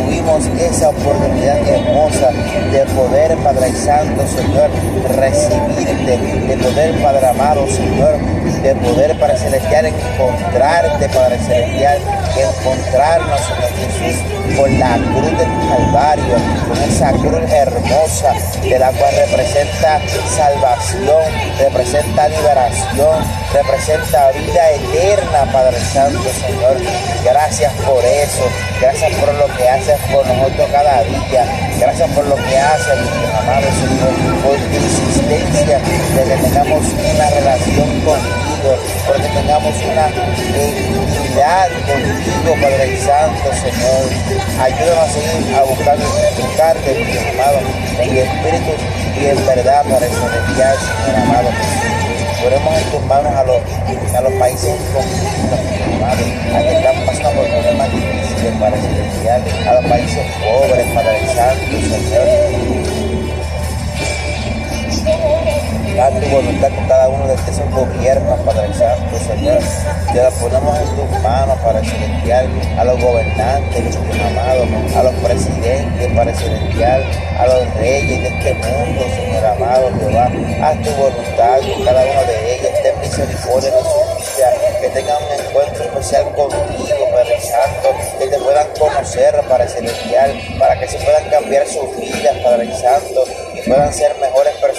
tuvimos 0.00 0.46
esa 0.58 0.88
oportunidad 0.90 1.58
hermosa 1.68 2.30
de 2.72 2.84
poder, 2.94 3.36
Padre 3.38 3.72
Santo, 3.72 4.26
Señor, 4.26 4.70
recibirte, 5.16 6.16
de 6.16 6.56
poder, 6.56 7.02
Padre 7.02 7.26
amado, 7.26 7.66
Señor, 7.68 8.16
de 8.62 8.74
poder, 8.76 9.18
Padre 9.18 9.38
Celestial, 9.38 9.86
encontrarte, 9.86 11.08
Padre 11.08 11.38
Celestial, 11.38 11.98
encontrarnos, 12.36 13.40
Señor 13.40 13.70
Jesús, 13.80 14.56
con 14.56 14.78
la 14.78 14.96
cruz 14.96 15.38
del 15.38 15.68
Calvario, 15.68 16.34
con 16.68 16.82
esa 16.82 17.12
cruz 17.12 17.50
hermosa, 17.50 18.34
de 18.62 18.78
la 18.78 18.92
cual 18.92 19.14
representa 19.26 20.00
salvación, 20.36 21.24
representa 21.58 22.28
liberación, 22.28 23.24
representa 23.52 24.30
vida 24.32 24.70
eterna, 24.70 25.44
Padre 25.52 25.80
Santo, 25.92 26.22
Señor. 26.40 26.76
Gracias 27.24 27.72
por 27.84 28.04
eso, 28.04 28.44
gracias 28.80 29.12
por 29.14 29.34
lo 29.34 29.46
que 29.56 29.68
haces 29.68 29.98
por 30.12 30.26
nosotros 30.26 30.68
cada 30.72 31.02
día, 31.02 31.44
gracias 31.78 32.10
por 32.10 32.26
lo 32.26 32.36
que 32.36 32.58
haces, 32.58 32.98
mi 32.98 33.26
amado 33.38 33.66
Señor, 33.80 34.42
por 34.42 34.56
tu 34.56 34.76
insistencia 34.76 35.78
de 35.78 36.24
que 36.24 36.42
tengamos 36.42 36.86
una 36.86 37.30
relación 37.30 38.00
contigo, 38.00 38.76
porque 39.06 39.28
tengamos 39.28 39.74
una 39.82 40.06
intimidad 40.08 41.68
contigo, 41.86 42.54
Padre 42.60 43.00
Santo, 43.00 43.50
Señor. 43.54 44.40
Ayúdanos 44.60 44.98
a 44.98 45.08
seguir 45.08 45.54
a 45.56 45.62
buscar, 45.62 45.98
buscarte, 46.40 47.30
amado, 47.34 47.58
en 47.98 48.16
espíritu 48.16 48.72
y 49.20 49.26
en 49.26 49.46
verdad, 49.46 49.82
Padre 49.84 50.08
Celestial, 50.08 50.76
Señor 50.78 51.22
amado. 51.22 51.79
Podemos 52.42 52.78
entumbarnos 52.78 53.34
a 53.34 53.44
los, 53.44 53.56
a 54.14 54.20
los 54.22 54.32
países 54.34 54.74
a 56.02 56.62
que 56.62 56.74
están 56.74 57.06
pasando 57.06 57.30
por 57.32 57.48
problemas 57.48 57.92
difíciles 57.92 58.54
para 58.58 58.76
celestial, 58.76 59.44
a 59.68 59.74
los 59.74 59.84
países 59.84 60.26
pobres, 60.40 60.86
para 60.94 61.16
el 61.18 61.28
santo, 61.28 61.80
Señor. 61.88 62.99
Haz 66.00 66.14
tu 66.18 66.30
voluntad 66.30 66.70
con 66.74 66.88
cada 66.88 67.08
uno 67.10 67.26
de 67.26 67.34
estos 67.34 67.60
gobiernos, 67.72 68.40
Padre 68.40 68.72
Santo, 68.72 69.18
Señor. 69.18 69.58
Te 70.10 70.22
la 70.22 70.30
ponemos 70.30 70.78
en 70.78 70.96
tus 70.96 71.20
manos, 71.20 71.58
para 71.58 71.84
celestial, 71.84 72.48
a 72.78 72.84
los 72.84 73.00
gobernantes, 73.02 73.84
Dios 73.84 74.20
amado, 74.24 74.64
a 74.96 75.02
los 75.02 75.14
presidentes, 75.16 76.12
Padre 76.16 76.34
celestial, 76.36 77.04
a 77.38 77.46
los 77.48 77.74
reyes 77.74 78.22
de 78.22 78.28
este 78.28 78.54
mundo, 78.54 79.04
Señor 79.14 79.44
amado, 79.44 79.90
Jehová. 80.00 80.30
Haz 80.62 80.82
tu 80.82 80.90
voluntad 80.90 81.58
con 81.60 81.84
cada 81.84 82.02
uno 82.02 82.22
de 82.24 82.54
ellos. 82.54 82.72
Ten 82.82 83.00
misericordia 83.00 83.70
de 83.70 83.82
su 83.82 84.00
vida, 84.16 84.80
que 84.80 84.88
tengan 84.88 85.16
un 85.22 85.46
encuentro 85.46 85.84
especial 85.84 86.24
contigo, 86.34 87.10
Padre 87.12 87.40
Santo, 87.42 87.88
que 88.18 88.26
te 88.26 88.38
puedan 88.38 88.66
conocer, 88.78 89.34
Padre 89.46 89.68
celestial, 89.68 90.40
para 90.58 90.80
que 90.80 90.88
se 90.88 90.96
puedan 90.96 91.28
cambiar 91.28 91.66
sus 91.66 91.94
vidas, 91.94 92.36
Padre 92.42 92.74
Santo, 92.74 93.24
y 93.52 93.60
puedan 93.68 93.92
ser 93.92 94.16
mejores 94.18 94.54
personas 94.54 94.69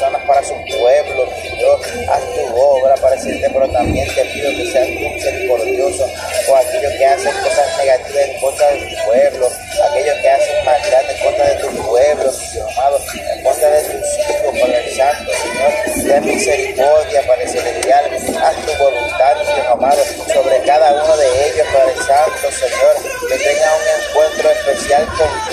pueblo, 0.82 1.30
Dios, 1.58 1.82
haz 2.10 2.22
tu 2.34 2.56
obra 2.56 2.96
para 2.96 3.16
decirte, 3.16 3.48
pero 3.54 3.70
también 3.70 4.08
te 4.14 4.26
pido 4.26 4.50
que 4.50 4.72
seas 4.72 4.88
tú 4.88 5.10
misericordioso 5.14 6.10
con 6.48 6.58
aquellos 6.58 6.94
que 6.94 7.06
hacen 7.06 7.34
cosas 7.44 7.78
negativas 7.78 8.30
en 8.30 8.40
contra 8.42 8.72
de 8.72 8.80
tu 8.80 9.06
pueblo, 9.06 9.50
aquellos 9.90 10.18
que 10.22 10.30
hacen 10.30 10.66
maldad 10.66 11.12
en 11.12 11.24
contra 11.24 11.46
de 11.46 11.56
tu 11.56 11.68
pueblo, 11.88 12.32
Dios 12.32 12.68
amado, 12.78 13.00
en 13.14 13.44
contra 13.44 13.70
de 13.70 13.82
tus 13.82 14.20
hijos, 14.20 14.70
el 14.72 14.96
Santo, 14.96 15.32
Señor, 15.42 16.08
ten 16.08 16.26
misericordia, 16.26 17.22
Padre 17.28 17.48
Celestial, 17.48 18.06
haz 18.42 18.56
tu 18.66 18.84
voluntad, 18.84 19.36
Dios 19.38 19.68
amado, 19.70 20.04
sobre 20.34 20.62
cada 20.66 20.92
uno 20.94 21.18
de 21.18 21.28
ellos, 21.48 21.68
Padre 21.74 21.96
Santo, 21.96 22.52
Señor, 22.52 22.96
que 23.30 23.38
tenga 23.38 23.70
un 23.76 24.02
encuentro 24.02 24.50
especial 24.52 24.82
Señor, 24.82 25.28
haz 25.48 25.51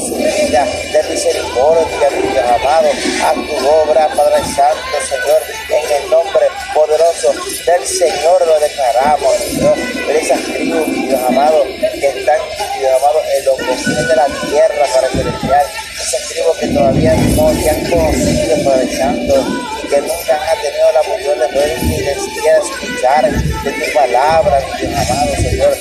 vida, 0.00 0.66
de 0.92 1.02
misericordia, 1.08 2.10
mi 2.10 2.28
Dios 2.28 2.44
amado, 2.44 2.88
haz 3.22 3.34
tu 3.34 3.68
obra, 3.68 4.08
Padre 4.08 4.44
Santo, 4.54 4.96
Señor, 5.08 5.42
en 5.70 6.02
el 6.02 6.10
nombre 6.10 6.46
poderoso 6.74 7.32
del 7.66 7.86
Señor 7.86 8.46
lo 8.46 8.58
declaramos, 8.60 9.34
Dios, 9.52 9.78
por 10.04 10.16
esas 10.16 10.40
tribus, 10.42 10.86
Dios 10.86 11.20
amado, 11.22 11.64
que 11.64 12.08
están, 12.08 12.38
Dios 12.78 12.92
amado, 12.98 13.20
en 13.36 13.44
los 13.44 13.56
confines 13.56 14.08
de 14.08 14.16
la 14.16 14.26
tierra, 14.26 14.86
para 14.94 15.08
celestial, 15.10 15.66
esas 16.02 16.28
tribus 16.28 16.56
que 16.58 16.66
todavía 16.68 17.14
no 17.14 17.52
te 17.52 17.70
han 17.70 17.84
conocido, 17.90 18.64
Padre 18.64 18.96
Santo, 18.96 19.46
y 19.82 19.88
que 19.88 20.00
nunca 20.00 20.50
han 20.50 20.60
tenido 20.60 20.92
la 20.92 21.00
oportunidad 21.00 21.36
de 21.36 21.54
poder 21.54 21.82
ni 21.84 21.98
de 22.00 22.12
escuchar 22.12 23.30
de 23.30 23.72
tu 23.72 23.92
palabra, 23.94 24.60
mi 24.60 24.86
Dios 24.86 25.10
amado, 25.10 25.36
Señor, 25.36 25.78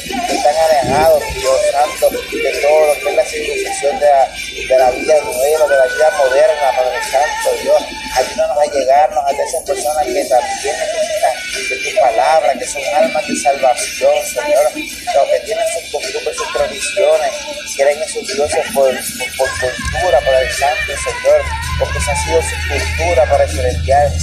de 5.68 5.78
la 5.78 5.86
vida 5.86 6.10
moderna, 6.18 6.72
Padre 6.76 7.00
Santo, 7.10 7.48
Dios, 7.62 7.84
ayúdanos 8.16 8.58
a 8.58 8.66
llegarnos 8.74 9.24
a 9.26 9.32
esas 9.32 9.64
personas 9.64 10.06
que 10.06 10.26
también 10.26 10.76
necesitan 10.80 11.36
de 11.70 11.76
tu 11.78 12.00
palabra, 12.02 12.54
que 12.60 12.68
son 12.68 12.82
almas 12.96 13.28
de 13.28 13.36
salvación, 13.38 14.14
Señor, 14.26 14.74
que 14.74 15.40
tienen 15.46 15.66
sus 15.74 15.92
costumbres, 15.92 16.36
sus 16.36 16.54
tradiciones, 16.54 17.32
creen 17.78 18.02
en 18.02 18.10
sus 18.10 18.28
dioses 18.34 18.66
por, 18.74 18.92
por, 18.92 19.50
cultura, 19.60 20.20
para 20.20 20.42
el 20.42 20.52
Santo, 20.52 20.92
Señor, 21.00 21.42
porque 21.80 21.98
esa 21.98 22.12
ha 22.12 22.24
sido 22.24 22.42
su 22.42 22.56
cultura 22.68 23.30
para 23.30 23.44
el 23.44 23.52
celestial, 23.52 24.14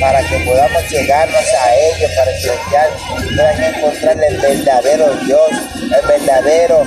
para 0.00 0.20
que 0.22 0.38
podamos 0.44 0.90
llegarnos 0.90 1.44
a 1.60 1.74
ellos, 1.74 2.10
para 2.16 2.40
celestial, 2.40 2.90
puedan 3.34 3.64
encontrar 3.64 4.24
el 4.24 4.38
verdadero 4.38 5.14
Dios, 5.26 5.50
el 5.82 6.06
verdadero 6.06 6.86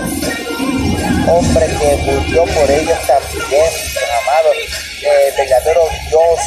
hombre 1.28 1.66
que 1.68 1.98
murió 1.98 2.44
por 2.46 2.70
ellos 2.70 2.98
también, 3.08 3.41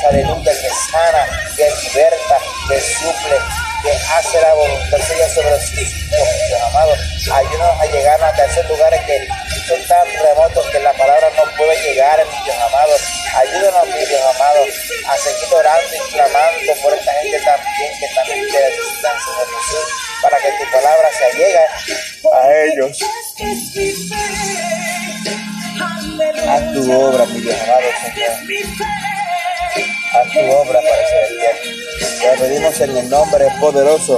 aleluya, 0.09 0.53
que 0.53 0.71
sana, 0.91 1.27
que 1.57 1.71
liberta, 1.83 2.39
que 2.69 2.81
suple, 2.81 3.37
que 3.83 3.93
hace 3.93 4.41
la 4.41 4.55
voluntad 4.55 4.99
suya 5.07 5.29
sobre 5.29 5.61
sus 5.61 5.79
hijos, 5.79 6.29
Dios 6.49 6.63
amado. 6.63 6.93
Ayúdanos 7.33 7.81
a 7.81 7.87
llegar 7.87 8.23
a 8.23 8.45
esos 8.45 8.69
lugares 8.69 9.01
que 9.05 9.27
son 9.69 9.87
tan 9.87 10.07
remotos 10.23 10.67
que 10.71 10.81
la 10.81 10.93
palabra 10.95 11.31
no 11.37 11.45
puede 11.57 11.77
llegar, 11.83 12.25
mi 12.27 12.45
Dios 12.45 12.57
amado. 12.57 12.93
Ayúdanos, 13.37 13.87
mi 13.87 14.05
Dios 14.07 14.23
amado, 14.35 14.61
a 15.09 15.17
seguir 15.19 15.55
orando 15.55 15.95
y 15.95 16.13
clamando 16.13 16.73
por 16.83 16.95
esta 16.95 17.13
gente 17.13 17.39
también 17.45 17.93
que 18.01 18.09
también 18.15 18.47
te 18.51 18.61
necesitan, 18.61 19.17
Señor 19.21 19.49
Jesús, 19.53 19.87
para 20.23 20.39
que 20.39 20.51
tu 20.53 20.71
palabra 20.73 21.09
se 21.19 21.37
llegue 21.37 21.59
a 22.33 22.53
ellos. 22.65 22.99
Haz 26.49 26.73
tu 26.73 26.93
obra, 26.93 27.27
mi 27.27 27.41
Dios 27.41 27.57
amado 27.63 27.89
Señor. 28.15 28.94
Obra 30.65 30.81
para 30.81 31.09
ser 31.09 31.29
bien. 31.37 31.75
Te 32.21 32.43
pedimos 32.43 32.81
en 32.81 32.97
el 32.97 33.11
nombre 33.11 33.47
poderoso 33.61 34.17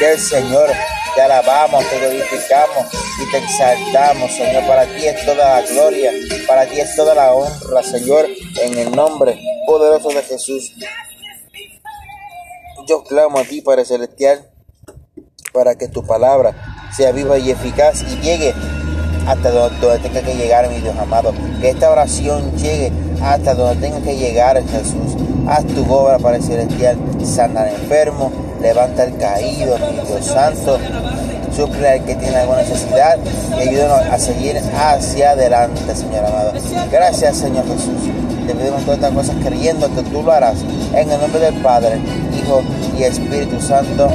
del 0.00 0.18
Señor. 0.18 0.68
Te 1.14 1.22
alabamos, 1.22 1.88
te 1.88 1.98
glorificamos 2.00 2.86
y 3.22 3.30
te 3.30 3.38
exaltamos, 3.38 4.32
Señor. 4.32 4.66
Para 4.66 4.86
ti 4.86 5.06
es 5.06 5.24
toda 5.24 5.60
la 5.60 5.62
gloria, 5.62 6.10
para 6.48 6.66
ti 6.66 6.80
es 6.80 6.96
toda 6.96 7.14
la 7.14 7.32
honra, 7.32 7.82
Señor, 7.84 8.26
en 8.60 8.78
el 8.78 8.90
nombre 8.90 9.40
poderoso 9.66 10.08
de 10.08 10.22
Jesús. 10.22 10.72
yo 12.88 13.04
clamo 13.04 13.38
a 13.38 13.44
ti, 13.44 13.60
Padre 13.60 13.84
Celestial, 13.84 14.50
para 15.52 15.76
que 15.76 15.86
tu 15.86 16.04
palabra 16.04 16.90
sea 16.94 17.12
viva 17.12 17.38
y 17.38 17.52
eficaz 17.52 18.02
y 18.02 18.16
llegue 18.20 18.52
hasta 19.28 19.50
donde, 19.50 19.98
tenga 20.00 20.22
que 20.22 20.34
llegar, 20.34 20.68
mi 20.68 20.80
Dios 20.80 20.96
amado. 20.98 21.32
Que 21.60 21.70
esta 21.70 21.90
oración 21.90 22.56
llegue 22.56 22.92
hasta 23.22 23.54
donde 23.54 23.80
tenga 23.80 24.02
que 24.02 24.16
llegar, 24.16 24.60
Jesús. 24.66 25.33
Haz 25.46 25.64
tu 25.66 25.84
obra, 25.92 26.18
Padre 26.18 26.40
Celestial, 26.40 26.96
sana 27.22 27.62
al 27.62 27.68
enfermo, 27.68 28.32
levanta 28.62 29.02
al 29.02 29.16
caído, 29.18 29.76
mi 29.78 30.06
Dios 30.06 30.24
Santo. 30.24 30.78
Suple 31.54 31.88
al 31.88 32.04
que 32.04 32.16
tiene 32.16 32.36
alguna 32.36 32.62
necesidad 32.62 33.16
y 33.56 33.68
ayúdanos 33.68 34.00
a 34.10 34.18
seguir 34.18 34.56
hacia 34.76 35.30
adelante, 35.30 35.94
Señor 35.94 36.24
amado. 36.24 36.52
Gracias, 36.90 37.36
Señor 37.36 37.64
Jesús. 37.66 38.10
Te 38.46 38.54
pedimos 38.54 38.82
todas 38.82 38.96
estas 38.96 39.12
cosas 39.12 39.36
creyendo 39.44 39.88
que 39.94 40.02
tú 40.02 40.22
lo 40.22 40.32
harás. 40.32 40.56
En 40.94 41.10
el 41.10 41.20
nombre 41.20 41.40
del 41.40 41.54
Padre, 41.62 42.00
Hijo 42.36 42.62
y 42.98 43.04
Espíritu 43.04 43.60
Santo. 43.60 44.08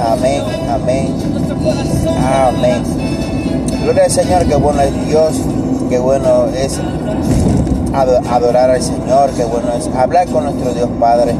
Amén, 0.00 0.42
amén 0.70 1.14
y 1.62 2.08
amén. 2.24 2.82
Gloria 3.82 4.04
al 4.04 4.10
Señor, 4.10 4.46
que 4.46 4.56
bueno 4.56 4.80
es 4.80 5.06
Dios, 5.06 5.34
que 5.90 5.98
bueno 5.98 6.46
es 6.56 6.80
adorar 7.94 8.70
al 8.70 8.82
Señor, 8.82 9.30
que 9.30 9.44
bueno 9.44 9.72
es 9.76 9.88
hablar 9.94 10.28
con 10.28 10.44
nuestro 10.44 10.72
Dios 10.72 10.88
Padre 11.00 11.34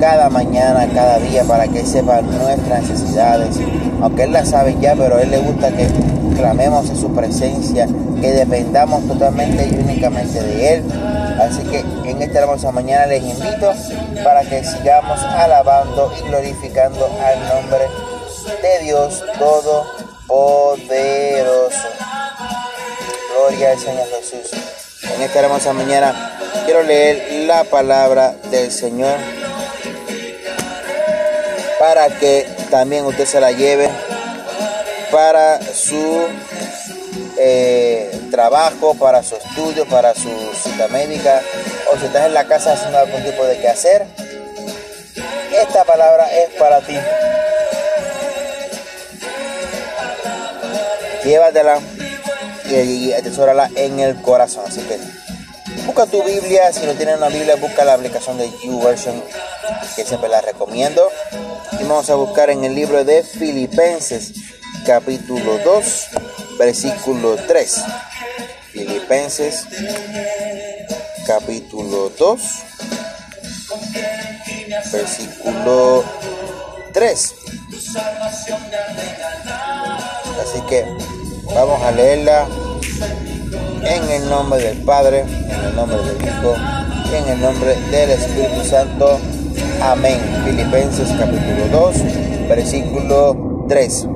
cada 0.00 0.30
mañana, 0.30 0.88
cada 0.94 1.18
día, 1.18 1.44
para 1.44 1.68
que 1.68 1.84
sepa 1.84 2.22
nuestras 2.22 2.88
necesidades. 2.88 3.60
Aunque 4.00 4.22
Él 4.24 4.32
las 4.32 4.48
sabe 4.48 4.74
ya, 4.80 4.94
pero 4.96 5.18
Él 5.18 5.30
le 5.30 5.36
gusta 5.38 5.70
que 5.70 5.86
clamemos 6.36 6.88
en 6.88 6.96
su 6.96 7.12
presencia, 7.12 7.86
que 8.20 8.32
dependamos 8.32 9.06
totalmente 9.06 9.68
y 9.68 9.74
únicamente 9.74 10.42
de 10.42 10.74
Él. 10.74 10.82
Así 11.40 11.62
que 11.64 11.84
en 12.10 12.22
esta 12.22 12.38
hermosa 12.40 12.72
mañana 12.72 13.06
les 13.06 13.22
invito 13.22 13.72
para 14.24 14.40
que 14.42 14.64
sigamos 14.64 15.20
alabando 15.20 16.10
y 16.18 16.22
glorificando 16.28 17.08
al 17.24 17.38
nombre 17.48 17.86
de 18.62 18.84
Dios 18.84 19.22
Todopoderoso. 19.38 21.88
Gloria 23.32 23.70
al 23.72 23.78
Señor 23.78 24.06
Jesús. 24.18 24.69
En 25.20 25.26
esta 25.26 25.40
hermosa 25.40 25.74
mañana 25.74 26.32
quiero 26.64 26.82
leer 26.82 27.44
la 27.46 27.64
palabra 27.64 28.34
del 28.50 28.72
Señor 28.72 29.18
para 31.78 32.08
que 32.08 32.46
también 32.70 33.04
usted 33.04 33.26
se 33.26 33.38
la 33.38 33.52
lleve 33.52 33.90
para 35.12 35.60
su 35.60 36.26
eh, 37.36 38.10
trabajo, 38.30 38.94
para 38.94 39.22
su 39.22 39.36
estudio, 39.36 39.84
para 39.84 40.14
su 40.14 40.30
cita 40.54 40.88
médica, 40.88 41.42
o 41.92 41.98
si 41.98 42.06
estás 42.06 42.24
en 42.24 42.32
la 42.32 42.46
casa 42.46 42.72
haciendo 42.72 43.00
algún 43.00 43.22
tipo 43.22 43.44
de 43.44 43.58
quehacer, 43.58 44.06
esta 45.52 45.84
palabra 45.84 46.30
es 46.32 46.48
para 46.58 46.80
ti. 46.80 46.96
Llévatela 51.24 51.78
y 52.70 53.12
atesórala 53.12 53.70
en 53.74 54.00
el 54.00 54.20
corazón. 54.22 54.64
Así 54.66 54.80
que 54.80 54.98
busca 55.86 56.06
tu 56.06 56.22
Biblia. 56.22 56.72
Si 56.72 56.86
no 56.86 56.94
tienes 56.94 57.16
una 57.16 57.28
Biblia, 57.28 57.56
busca 57.56 57.84
la 57.84 57.94
aplicación 57.94 58.38
de 58.38 58.50
YouVersion, 58.64 59.22
que 59.96 60.04
siempre 60.04 60.28
la 60.28 60.40
recomiendo. 60.40 61.08
Y 61.72 61.84
vamos 61.84 62.08
a 62.10 62.14
buscar 62.14 62.50
en 62.50 62.64
el 62.64 62.74
libro 62.74 63.04
de 63.04 63.22
Filipenses, 63.22 64.32
capítulo 64.86 65.58
2, 65.58 66.08
versículo 66.58 67.36
3. 67.46 67.82
Filipenses 68.72 69.66
capítulo 71.26 72.10
2, 72.18 72.40
versículo 74.92 76.04
3. 76.92 77.34
Así 80.40 80.60
que 80.68 81.19
vamos 81.54 81.82
a 81.82 81.90
leerla 81.90 82.46
en 83.82 84.10
el 84.10 84.28
nombre 84.28 84.60
del 84.60 84.78
Padre, 84.84 85.20
en 85.20 85.64
el 85.64 85.76
nombre 85.76 85.98
del 85.98 86.22
Hijo, 86.22 86.54
en 87.14 87.28
el 87.28 87.40
nombre 87.40 87.76
del 87.90 88.10
Espíritu 88.10 88.64
Santo. 88.64 89.18
Amén. 89.82 90.20
Filipenses 90.44 91.08
capítulo 91.18 91.68
2, 91.70 92.48
versículo 92.48 93.64
3. 93.68 94.06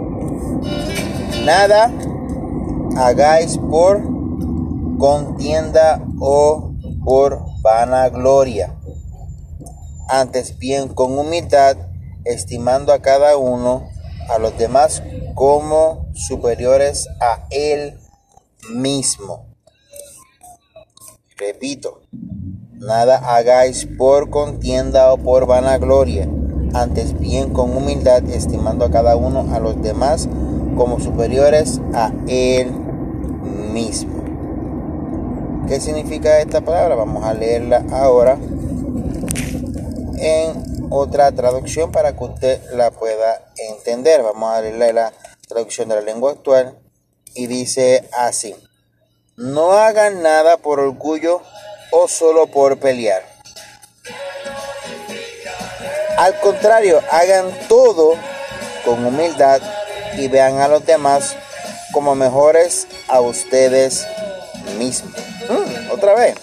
Nada 1.44 1.90
hagáis 2.96 3.58
por 3.58 4.02
contienda 4.98 6.00
o 6.20 6.72
por 7.04 7.40
vanagloria. 7.62 8.74
Antes 10.08 10.58
bien 10.58 10.88
con 10.88 11.18
humildad, 11.18 11.76
estimando 12.24 12.92
a 12.92 13.00
cada 13.00 13.36
uno 13.36 13.88
a 14.28 14.38
los 14.38 14.56
demás 14.56 15.02
como 15.34 16.06
superiores 16.14 17.08
a 17.20 17.46
él 17.50 17.98
mismo. 18.70 19.46
Repito, 21.36 22.02
nada 22.72 23.16
hagáis 23.36 23.86
por 23.98 24.30
contienda 24.30 25.12
o 25.12 25.18
por 25.18 25.46
vanagloria, 25.46 26.28
antes 26.72 27.18
bien 27.18 27.52
con 27.52 27.76
humildad, 27.76 28.22
estimando 28.28 28.84
a 28.84 28.90
cada 28.90 29.16
uno 29.16 29.52
a 29.52 29.58
los 29.58 29.80
demás 29.82 30.28
como 30.76 31.00
superiores 31.00 31.80
a 31.92 32.12
él 32.28 32.70
mismo. 33.72 34.22
¿Qué 35.68 35.80
significa 35.80 36.40
esta 36.40 36.60
palabra? 36.60 36.94
Vamos 36.94 37.24
a 37.24 37.34
leerla 37.34 37.84
ahora 37.90 38.38
en 40.18 40.63
otra 40.90 41.32
traducción 41.32 41.92
para 41.92 42.16
que 42.16 42.24
usted 42.24 42.62
la 42.72 42.90
pueda 42.90 43.46
entender. 43.56 44.22
Vamos 44.22 44.52
a 44.52 44.60
leerla 44.60 44.88
en 44.88 44.94
la 44.94 45.12
traducción 45.48 45.88
de 45.88 45.96
la 45.96 46.00
lengua 46.00 46.32
actual 46.32 46.78
y 47.34 47.46
dice 47.46 48.08
así. 48.12 48.54
No 49.36 49.72
hagan 49.72 50.22
nada 50.22 50.56
por 50.58 50.80
orgullo 50.80 51.42
o 51.90 52.08
solo 52.08 52.46
por 52.46 52.78
pelear. 52.78 53.24
Al 56.16 56.38
contrario, 56.40 57.00
hagan 57.10 57.46
todo 57.68 58.14
con 58.84 59.04
humildad 59.04 59.60
y 60.16 60.28
vean 60.28 60.60
a 60.60 60.68
los 60.68 60.86
demás 60.86 61.36
como 61.92 62.14
mejores 62.14 62.86
a 63.08 63.20
ustedes 63.20 64.06
mismos. 64.78 65.12
Mm, 65.48 65.90
otra 65.90 66.14
vez, 66.14 66.34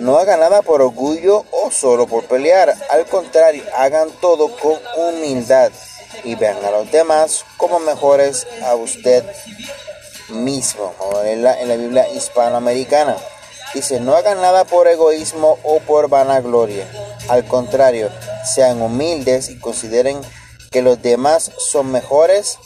no 0.00 0.18
hagan 0.18 0.40
nada 0.40 0.62
por 0.62 0.80
orgullo 0.82 1.44
o 1.50 1.70
solo 1.70 2.06
por 2.06 2.24
pelear. 2.24 2.74
Al 2.90 3.06
contrario, 3.06 3.62
hagan 3.76 4.08
todo 4.20 4.48
con 4.56 4.78
humildad 4.96 5.70
y 6.24 6.34
vean 6.34 6.64
a 6.64 6.70
los 6.70 6.90
demás 6.90 7.44
como 7.56 7.78
mejores 7.78 8.46
a 8.64 8.74
usted 8.74 9.24
mismo. 10.30 10.94
en 11.24 11.42
la, 11.42 11.60
en 11.60 11.68
la 11.68 11.76
Biblia 11.76 12.08
hispanoamericana. 12.08 13.16
Dice, 13.74 14.00
no 14.00 14.16
hagan 14.16 14.40
nada 14.40 14.64
por 14.64 14.88
egoísmo 14.88 15.58
o 15.62 15.78
por 15.80 16.08
vanagloria. 16.08 16.86
Al 17.28 17.44
contrario, 17.44 18.10
sean 18.44 18.82
humildes 18.82 19.48
y 19.48 19.58
consideren 19.58 20.20
que 20.70 20.82
los 20.82 21.00
demás 21.02 21.52
son 21.58 21.92
mejores 21.92 22.58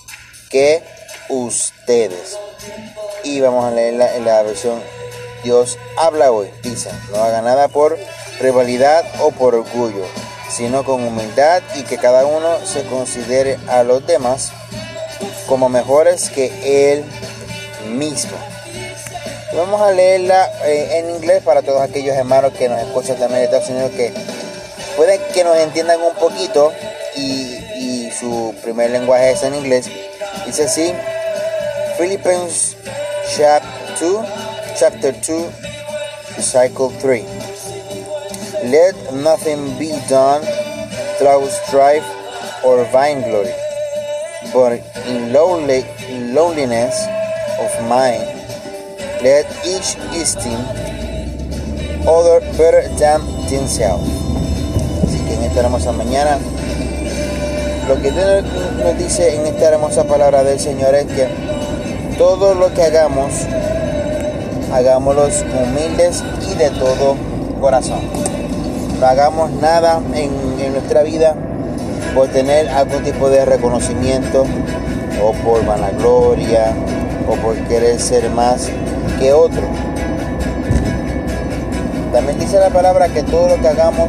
que 0.51 0.83
ustedes. 1.29 2.38
Y 3.23 3.40
vamos 3.40 3.64
a 3.64 3.70
leerla 3.70 4.14
en 4.16 4.25
la 4.25 4.42
versión 4.42 4.83
Dios 5.44 5.78
habla 5.96 6.33
hoy. 6.33 6.50
Dice, 6.62 6.90
no 7.12 7.22
haga 7.22 7.42
nada 7.42 7.68
por 7.68 7.96
rivalidad 8.40 9.04
o 9.20 9.30
por 9.30 9.54
orgullo, 9.54 10.04
sino 10.50 10.85
con 10.85 11.04
humildad 11.07 11.62
y 11.76 11.83
que 11.83 11.98
cada 11.98 12.26
uno 12.26 12.48
se 12.64 12.85
considere 12.87 13.59
a 13.68 13.85
los 13.85 14.04
demás 14.07 14.50
como 15.46 15.68
mejores 15.68 16.30
que 16.30 16.94
él 16.94 17.04
mismo. 17.90 18.37
Vamos 19.54 19.80
a 19.83 19.92
leerla 19.92 20.50
eh, 20.64 20.98
en 20.98 21.11
inglés 21.14 21.42
para 21.44 21.62
todos 21.62 21.80
aquellos 21.80 22.16
hermanos 22.16 22.52
que 22.59 22.68
nos 22.68 22.80
escuchan 22.80 23.16
también 23.16 23.40
de 23.40 23.44
Estados 23.44 23.68
Unidos 23.68 23.92
que 23.92 24.12
pueden 24.96 25.20
que 25.33 25.44
nos 25.44 25.57
entiendan 25.59 26.00
un 26.00 26.14
poquito 26.14 26.72
y, 27.14 27.57
y 27.76 28.11
su 28.18 28.52
primer 28.62 28.90
lenguaje 28.90 29.30
es 29.30 29.42
en 29.44 29.54
inglés. 29.54 29.87
Dice 30.46 30.64
así, 30.64 30.92
Philippians 31.98 32.76
chapter 33.37 33.85
2, 34.00 34.26
chapter 34.78 35.12
2, 35.12 35.50
cycle 36.42 36.90
3. 36.90 37.22
Let 38.70 38.94
nothing 39.14 39.78
be 39.78 39.94
done 40.08 40.42
through 41.18 41.46
strife 41.48 42.06
or 42.64 42.84
vainglory, 42.90 43.52
but 44.52 44.82
in 45.06 45.32
lowly, 45.32 45.84
lowliness 46.34 46.96
of 47.60 47.70
mind, 47.88 48.24
let 49.22 49.46
each 49.64 49.94
esteem 50.10 50.58
other 52.06 52.40
better 52.58 52.88
than 52.98 53.20
himself. 53.46 54.02
Así 55.04 55.18
que 55.26 55.34
en 55.34 55.44
esta 55.44 55.60
hermosa 55.60 55.92
mañana 55.92 56.38
lo 57.87 58.00
que 58.00 58.10
nos 58.10 58.98
dice 58.98 59.37
en 59.37 59.46
esta 59.46 59.68
hermosa 59.68 60.04
palabra 60.04 60.42
del 60.42 60.58
Señor 60.58 60.94
es 60.94 61.06
que 61.06 61.28
todo 62.18 62.54
lo 62.54 62.72
que 62.72 62.82
hagamos, 62.82 63.32
hagámoslos 64.74 65.44
humildes 65.62 66.24
y 66.50 66.54
de 66.56 66.68
todo 66.70 67.14
corazón. 67.60 68.00
No 68.98 69.06
hagamos 69.06 69.52
nada 69.52 70.00
en, 70.12 70.32
nuestra 70.72 71.04
vida 71.04 71.37
por 72.14 72.26
tener 72.28 72.68
algún 72.68 73.04
tipo 73.04 73.30
de 73.30 73.44
reconocimiento 73.44 74.44
o 75.22 75.32
por 75.44 75.64
vanagloria 75.64 76.72
o 77.28 77.37
por 77.37 77.54
querer 77.68 78.00
ser 78.00 78.28
más 78.30 78.68
que 79.20 79.32
otro. 79.32 79.62
También 82.12 82.40
dice 82.40 82.58
la 82.58 82.70
palabra 82.70 83.08
que 83.08 83.22
todo 83.22 83.48
lo 83.48 83.62
que 83.62 83.68
hagamos, 83.68 84.08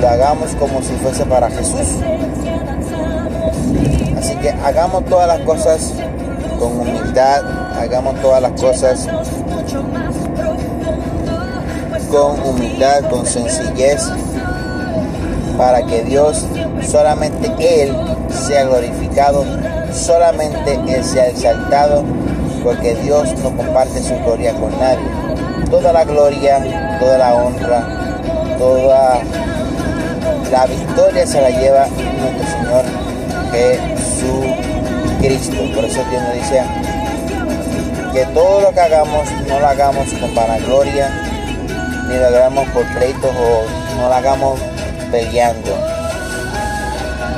lo 0.00 0.08
hagamos 0.08 0.50
como 0.56 0.82
si 0.82 0.94
fuese 0.94 1.24
para 1.26 1.48
Jesús. 1.48 2.00
Así 4.18 4.34
que 4.36 4.50
hagamos 4.50 5.04
todas 5.04 5.28
las 5.28 5.40
cosas 5.40 5.94
con 6.58 6.80
humildad, 6.80 7.42
hagamos 7.78 8.20
todas 8.20 8.42
las 8.42 8.60
cosas 8.60 9.08
con 12.10 12.42
humildad, 12.42 13.08
con 13.08 13.24
sencillez, 13.24 14.02
para 15.56 15.82
que 15.82 16.02
Dios, 16.02 16.44
solamente 16.82 17.52
Él 17.58 17.96
sea 18.30 18.64
glorificado, 18.64 19.46
solamente 19.92 20.74
Él 20.88 21.04
sea 21.04 21.28
exaltado, 21.28 22.02
porque 22.64 22.96
Dios 22.96 23.32
no 23.42 23.56
comparte 23.56 24.02
su 24.02 24.16
gloria 24.24 24.52
con 24.54 24.76
nadie. 24.78 25.06
Toda 25.70 25.92
la 25.92 26.04
gloria, 26.04 26.98
toda 26.98 27.18
la 27.18 27.34
honra, 27.34 27.86
toda 28.58 29.20
la 30.50 30.66
victoria 30.66 31.24
se 31.26 31.40
la 31.40 31.50
lleva 31.50 31.86
nuestro 32.18 32.44
Señor 32.50 32.84
Jesucristo. 33.52 35.56
Por 35.74 35.84
eso 35.84 36.00
Dios 36.10 36.22
nos 36.22 36.34
dice 36.34 36.62
que 38.12 38.26
todo 38.26 38.60
lo 38.60 38.72
que 38.72 38.80
hagamos 38.80 39.30
no 39.48 39.60
lo 39.60 39.66
hagamos 39.66 40.12
con 40.14 40.34
vanagloria, 40.34 41.10
ni 42.08 42.16
lo 42.16 42.26
hagamos 42.26 42.68
por 42.70 42.84
pleitos 42.96 43.30
o 43.30 43.96
no 43.96 44.08
lo 44.08 44.14
hagamos 44.14 44.60
peleando. 45.10 45.76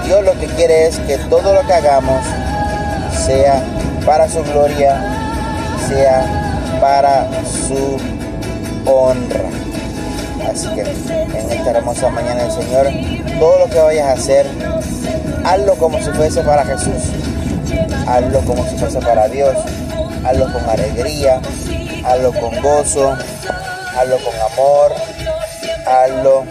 Dios 0.04 0.24
lo 0.24 0.32
que 0.38 0.46
quiere 0.46 0.86
es 0.86 0.98
que 1.00 1.18
todo 1.18 1.54
lo 1.54 1.66
que 1.66 1.72
hagamos 1.72 2.24
sea 3.26 3.62
para 4.06 4.28
su 4.28 4.42
gloria, 4.44 5.00
sea 5.88 6.24
para 6.80 7.28
su 7.44 7.98
honra. 8.90 9.44
Así 10.50 10.68
que 10.68 10.80
en 10.80 11.52
esta 11.52 11.70
hermosa 11.70 12.08
mañana 12.08 12.44
del 12.44 12.52
Señor, 12.52 12.86
todo 13.38 13.58
lo 13.60 13.66
que 13.70 13.78
vayas 13.78 14.08
a 14.08 14.12
hacer, 14.12 14.46
hazlo 15.44 15.74
como 15.76 15.98
si 15.98 16.10
fuese 16.10 16.42
para 16.42 16.64
Jesús. 16.64 17.12
Hazlo 18.06 18.40
como 18.40 18.66
si 18.66 18.76
fuese 18.76 18.98
para 19.00 19.28
Dios. 19.28 19.56
Hazlo 20.32 20.50
con 20.50 20.70
alegría, 20.70 21.42
hazlo 22.06 22.32
con 22.32 22.62
gozo, 22.62 23.14
hazlo 23.94 24.18
con 24.24 24.34
amor, 24.40 24.94
hazlo 25.84 26.46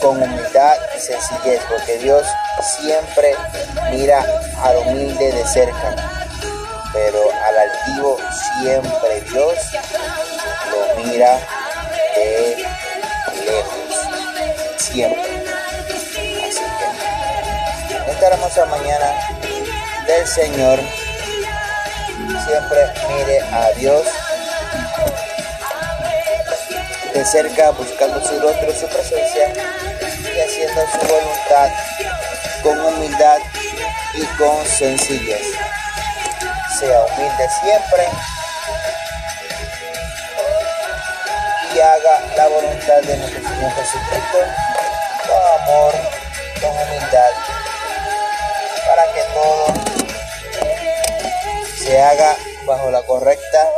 con 0.00 0.22
humildad 0.22 0.76
y 0.96 0.98
sencillez, 0.98 1.60
porque 1.68 1.98
Dios 1.98 2.26
siempre 2.62 3.34
mira 3.90 4.24
al 4.62 4.78
humilde 4.78 5.30
de 5.30 5.46
cerca, 5.46 5.94
pero 6.94 7.20
al 7.44 7.58
altivo 7.58 8.16
siempre 8.62 9.20
Dios 9.30 9.58
lo 10.70 11.04
mira 11.04 11.38
de 12.16 12.64
lejos, 13.44 14.08
siempre. 14.78 15.44
Así 16.48 16.62
que 16.78 18.10
esta 18.10 18.26
hermosa 18.28 18.64
mañana 18.64 19.12
del 20.06 20.26
Señor, 20.26 20.80
siempre 22.54 22.92
mire 23.08 23.40
a 23.52 23.70
Dios 23.72 24.06
de 27.12 27.24
cerca, 27.24 27.70
buscando 27.70 28.24
su 28.24 28.38
rostro, 28.38 28.72
su 28.72 28.86
presencia 28.86 29.52
y 29.98 30.40
haciendo 30.40 30.82
su 30.92 30.98
voluntad 30.98 31.68
con 32.62 32.80
humildad 32.80 33.38
y 34.14 34.24
con 34.36 34.64
sencillez. 34.66 35.46
Sea 36.78 37.04
humilde 37.06 37.48
siempre 37.60 38.08
y 41.74 41.80
haga 41.80 42.20
la 42.36 42.46
voluntad 42.46 43.02
de 43.02 43.16
nuestro 43.16 43.48
Señor 43.48 43.72
Jesucristo 43.72 44.38
con 45.26 45.60
amor, 45.60 45.94
con 46.60 46.70
humildad, 46.70 47.30
para 48.86 49.12
que 49.12 49.22
todo 49.34 49.93
se 51.84 52.00
haga 52.00 52.36
bajo 52.66 52.90
la 52.90 53.02
correcta 53.02 53.70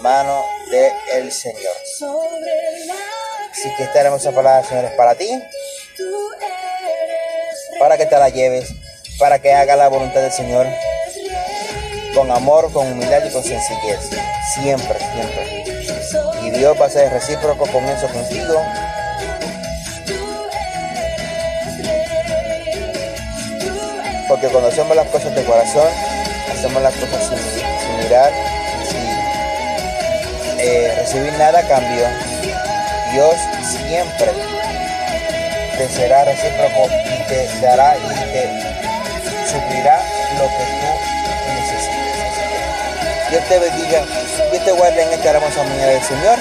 mano 0.00 0.42
del 0.70 0.92
el 1.12 1.32
Señor. 1.32 1.76
Así 3.50 3.74
que 3.76 3.84
esta 3.84 4.00
hermosa 4.00 4.32
palabra, 4.32 4.66
Señor, 4.66 4.86
es 4.86 4.92
para 4.92 5.14
ti, 5.14 5.42
para 7.78 7.98
que 7.98 8.06
te 8.06 8.18
la 8.18 8.30
lleves, 8.30 8.72
para 9.18 9.38
que 9.38 9.52
haga 9.52 9.76
la 9.76 9.88
voluntad 9.88 10.22
del 10.22 10.32
Señor 10.32 10.66
con 12.14 12.30
amor, 12.30 12.72
con 12.72 12.90
humildad 12.90 13.24
y 13.24 13.30
con 13.30 13.42
sencillez. 13.42 14.10
Siempre, 14.54 14.98
siempre. 14.98 15.64
Y 16.42 16.50
Dios 16.50 16.76
va 16.80 16.86
a 16.86 16.90
ser 16.90 17.12
recíproco 17.12 17.66
con 17.66 17.84
eso 17.84 18.08
contigo. 18.08 18.62
Porque 24.28 24.48
cuando 24.48 24.70
hacemos 24.70 24.96
las 24.96 25.08
cosas 25.08 25.34
de 25.34 25.44
corazón, 25.44 25.88
hacemos 26.64 26.80
las 26.80 26.94
cosas 26.94 27.28
sin, 27.28 28.04
mirar, 28.04 28.32
sin 28.88 29.02
eh, 30.60 30.94
recibir 30.96 31.32
nada 31.32 31.58
a 31.58 31.62
cambio. 31.62 32.06
Dios 33.12 33.34
siempre 33.66 34.30
te 35.76 35.88
será 35.88 36.24
recíproco 36.24 36.86
y 36.86 37.22
te 37.26 37.48
dará 37.60 37.96
y 37.96 38.06
te 38.30 38.48
suplirá 39.50 40.00
lo 40.38 40.46
que 40.46 40.64
tú 40.78 40.90
necesites. 41.50 42.30
Dios 43.30 43.42
te 43.48 43.58
bendiga, 43.58 44.04
Dios 44.52 44.64
te 44.64 44.70
guarde 44.70 45.02
en 45.02 45.12
esta 45.14 45.30
hermosa 45.30 45.64
mañana 45.64 45.86
del 45.86 46.02
Señor. 46.04 46.38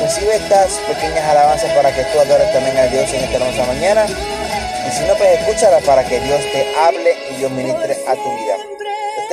Recibe 0.00 0.36
estas 0.36 0.74
pequeñas 0.86 1.28
alabanzas 1.28 1.72
para 1.72 1.92
que 1.92 2.04
tú 2.04 2.20
adores 2.20 2.52
también 2.52 2.78
a 2.78 2.86
Dios 2.86 3.12
en 3.12 3.24
esta 3.24 3.36
hermosa 3.38 3.64
mañana. 3.64 4.06
Y 4.06 4.90
si 4.92 5.04
no, 5.06 5.16
pues 5.16 5.40
escúchala 5.40 5.80
para 5.80 6.04
que 6.04 6.20
Dios 6.20 6.40
te 6.52 6.72
hable 6.76 7.16
y 7.32 7.34
Dios 7.34 7.50
ministre 7.50 7.96
a 8.06 8.14
tu 8.14 8.36
vida. 8.36 8.75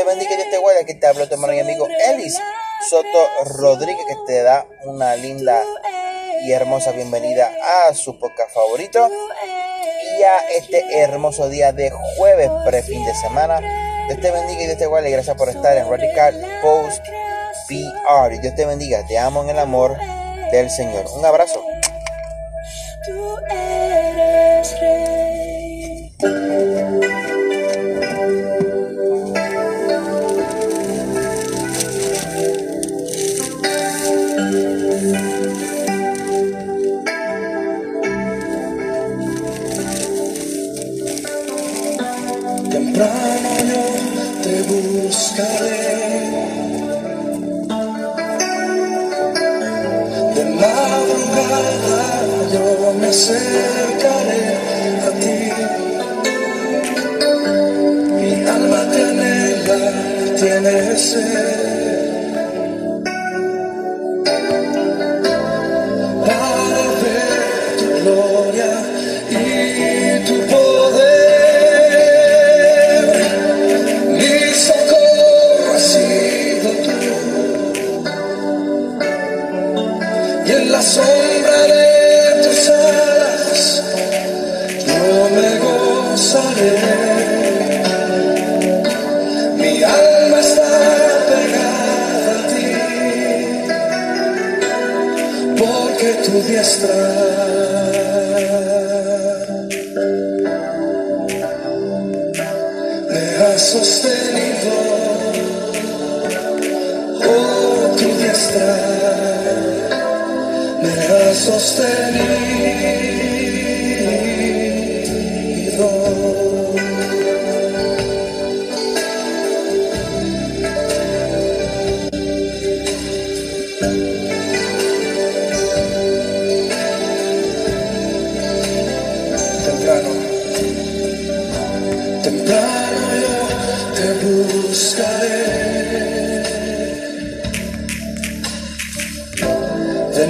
Te 0.03 0.09
bendiga 0.09 0.33
y 0.33 0.35
Dios 0.35 0.49
te 0.49 0.57
guarde. 0.57 0.81
Aquí 0.81 0.95
te 0.95 1.07
hablo 1.07 1.25
tu 1.29 1.35
hermano 1.35 1.53
y 1.53 1.59
amigo 1.61 1.87
Elis 2.09 2.37
Soto 2.89 3.29
Rodríguez, 3.45 4.05
que 4.05 4.17
te 4.27 4.43
da 4.43 4.67
una 4.83 5.15
linda 5.15 5.63
y 6.43 6.51
hermosa 6.51 6.91
bienvenida 6.91 7.49
a 7.87 7.93
su 7.93 8.19
podcast 8.19 8.53
favorito 8.53 9.09
y 10.17 10.23
a 10.23 10.39
este 10.57 10.83
hermoso 10.99 11.47
día 11.47 11.71
de 11.71 11.89
jueves 12.17 12.49
pre-fin 12.65 13.05
de 13.05 13.15
semana. 13.15 13.61
Dios 14.09 14.19
te 14.19 14.29
bendiga 14.29 14.63
y 14.63 14.65
Dios 14.65 14.77
te 14.77 14.87
guarde. 14.87 15.09
Gracias 15.09 15.37
por 15.37 15.47
estar 15.47 15.77
en 15.77 15.89
Radical 15.89 16.59
Post 16.61 17.05
PR. 17.69 18.33
Y 18.33 18.39
Dios 18.39 18.55
te 18.55 18.65
bendiga. 18.65 19.07
Te 19.07 19.17
amo 19.17 19.43
en 19.43 19.51
el 19.51 19.59
amor 19.59 19.97
del 20.51 20.69
Señor. 20.69 21.05
Un 21.15 21.23
abrazo. 21.23 21.63
Tú 23.05 23.37
eres 23.49 24.81
rey. 24.81 25.12
Tiene 61.11 61.62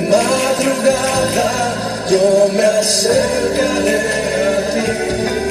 madrugada 0.10 1.52
yo 2.10 2.49
me 2.54 2.65
acercaré 2.65 3.99
a 4.45 4.73
ti. 4.73 5.42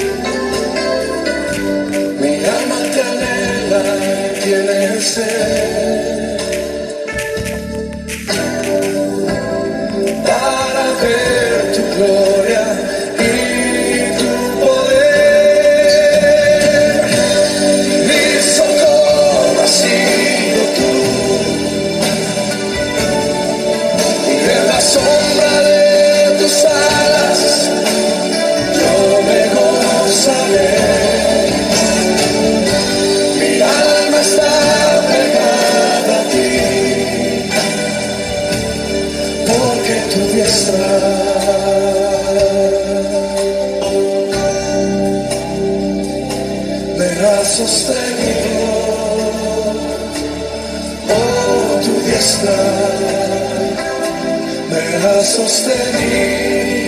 Me 55.38 56.81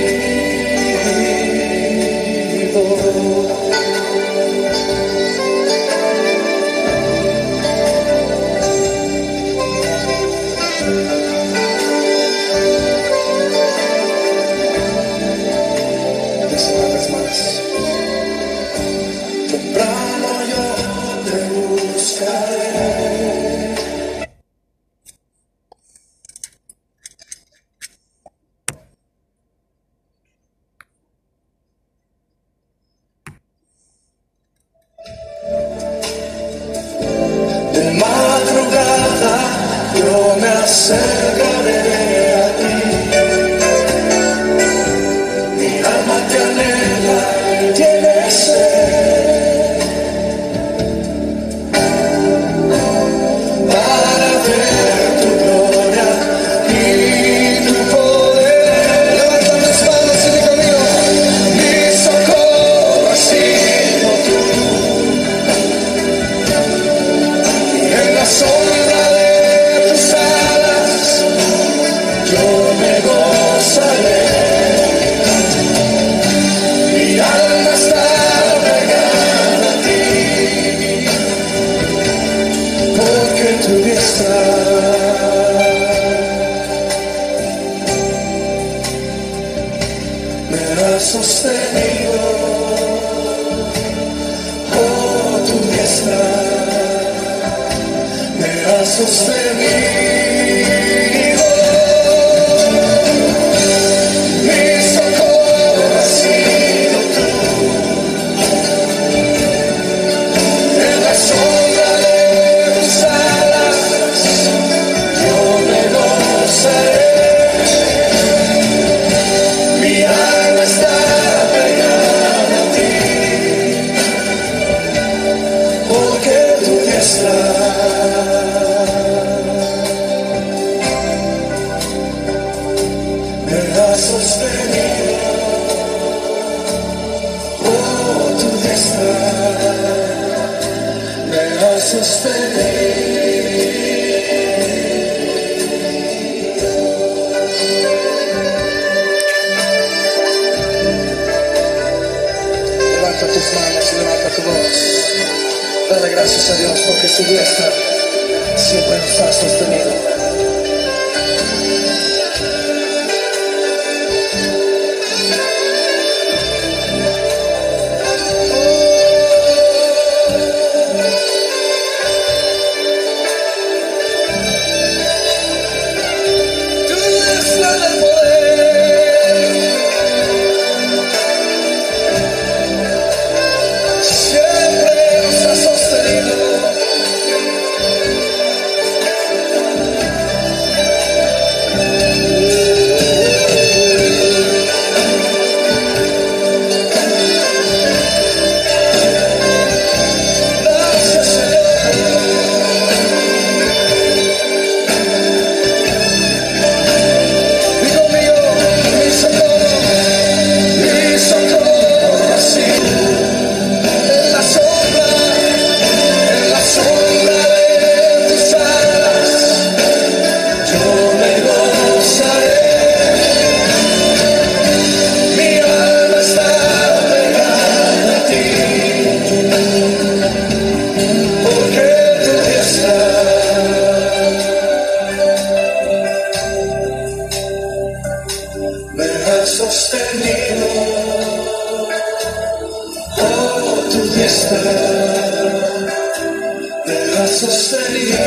me 246.87 247.19
has 247.19 247.31
sostenido 247.31 248.19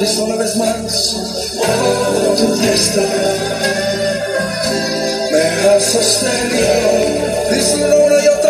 es 0.00 0.16
una 0.16 0.36
vez 0.36 0.56
más 0.56 1.16
oh, 1.16 2.34
tu 2.36 2.56
gesta 2.60 3.02
me 5.30 5.68
has 5.68 5.84
sostenido. 5.84 7.50
Díselo 7.50 8.04
una 8.04 8.22
y 8.22 8.28
otra 8.28 8.49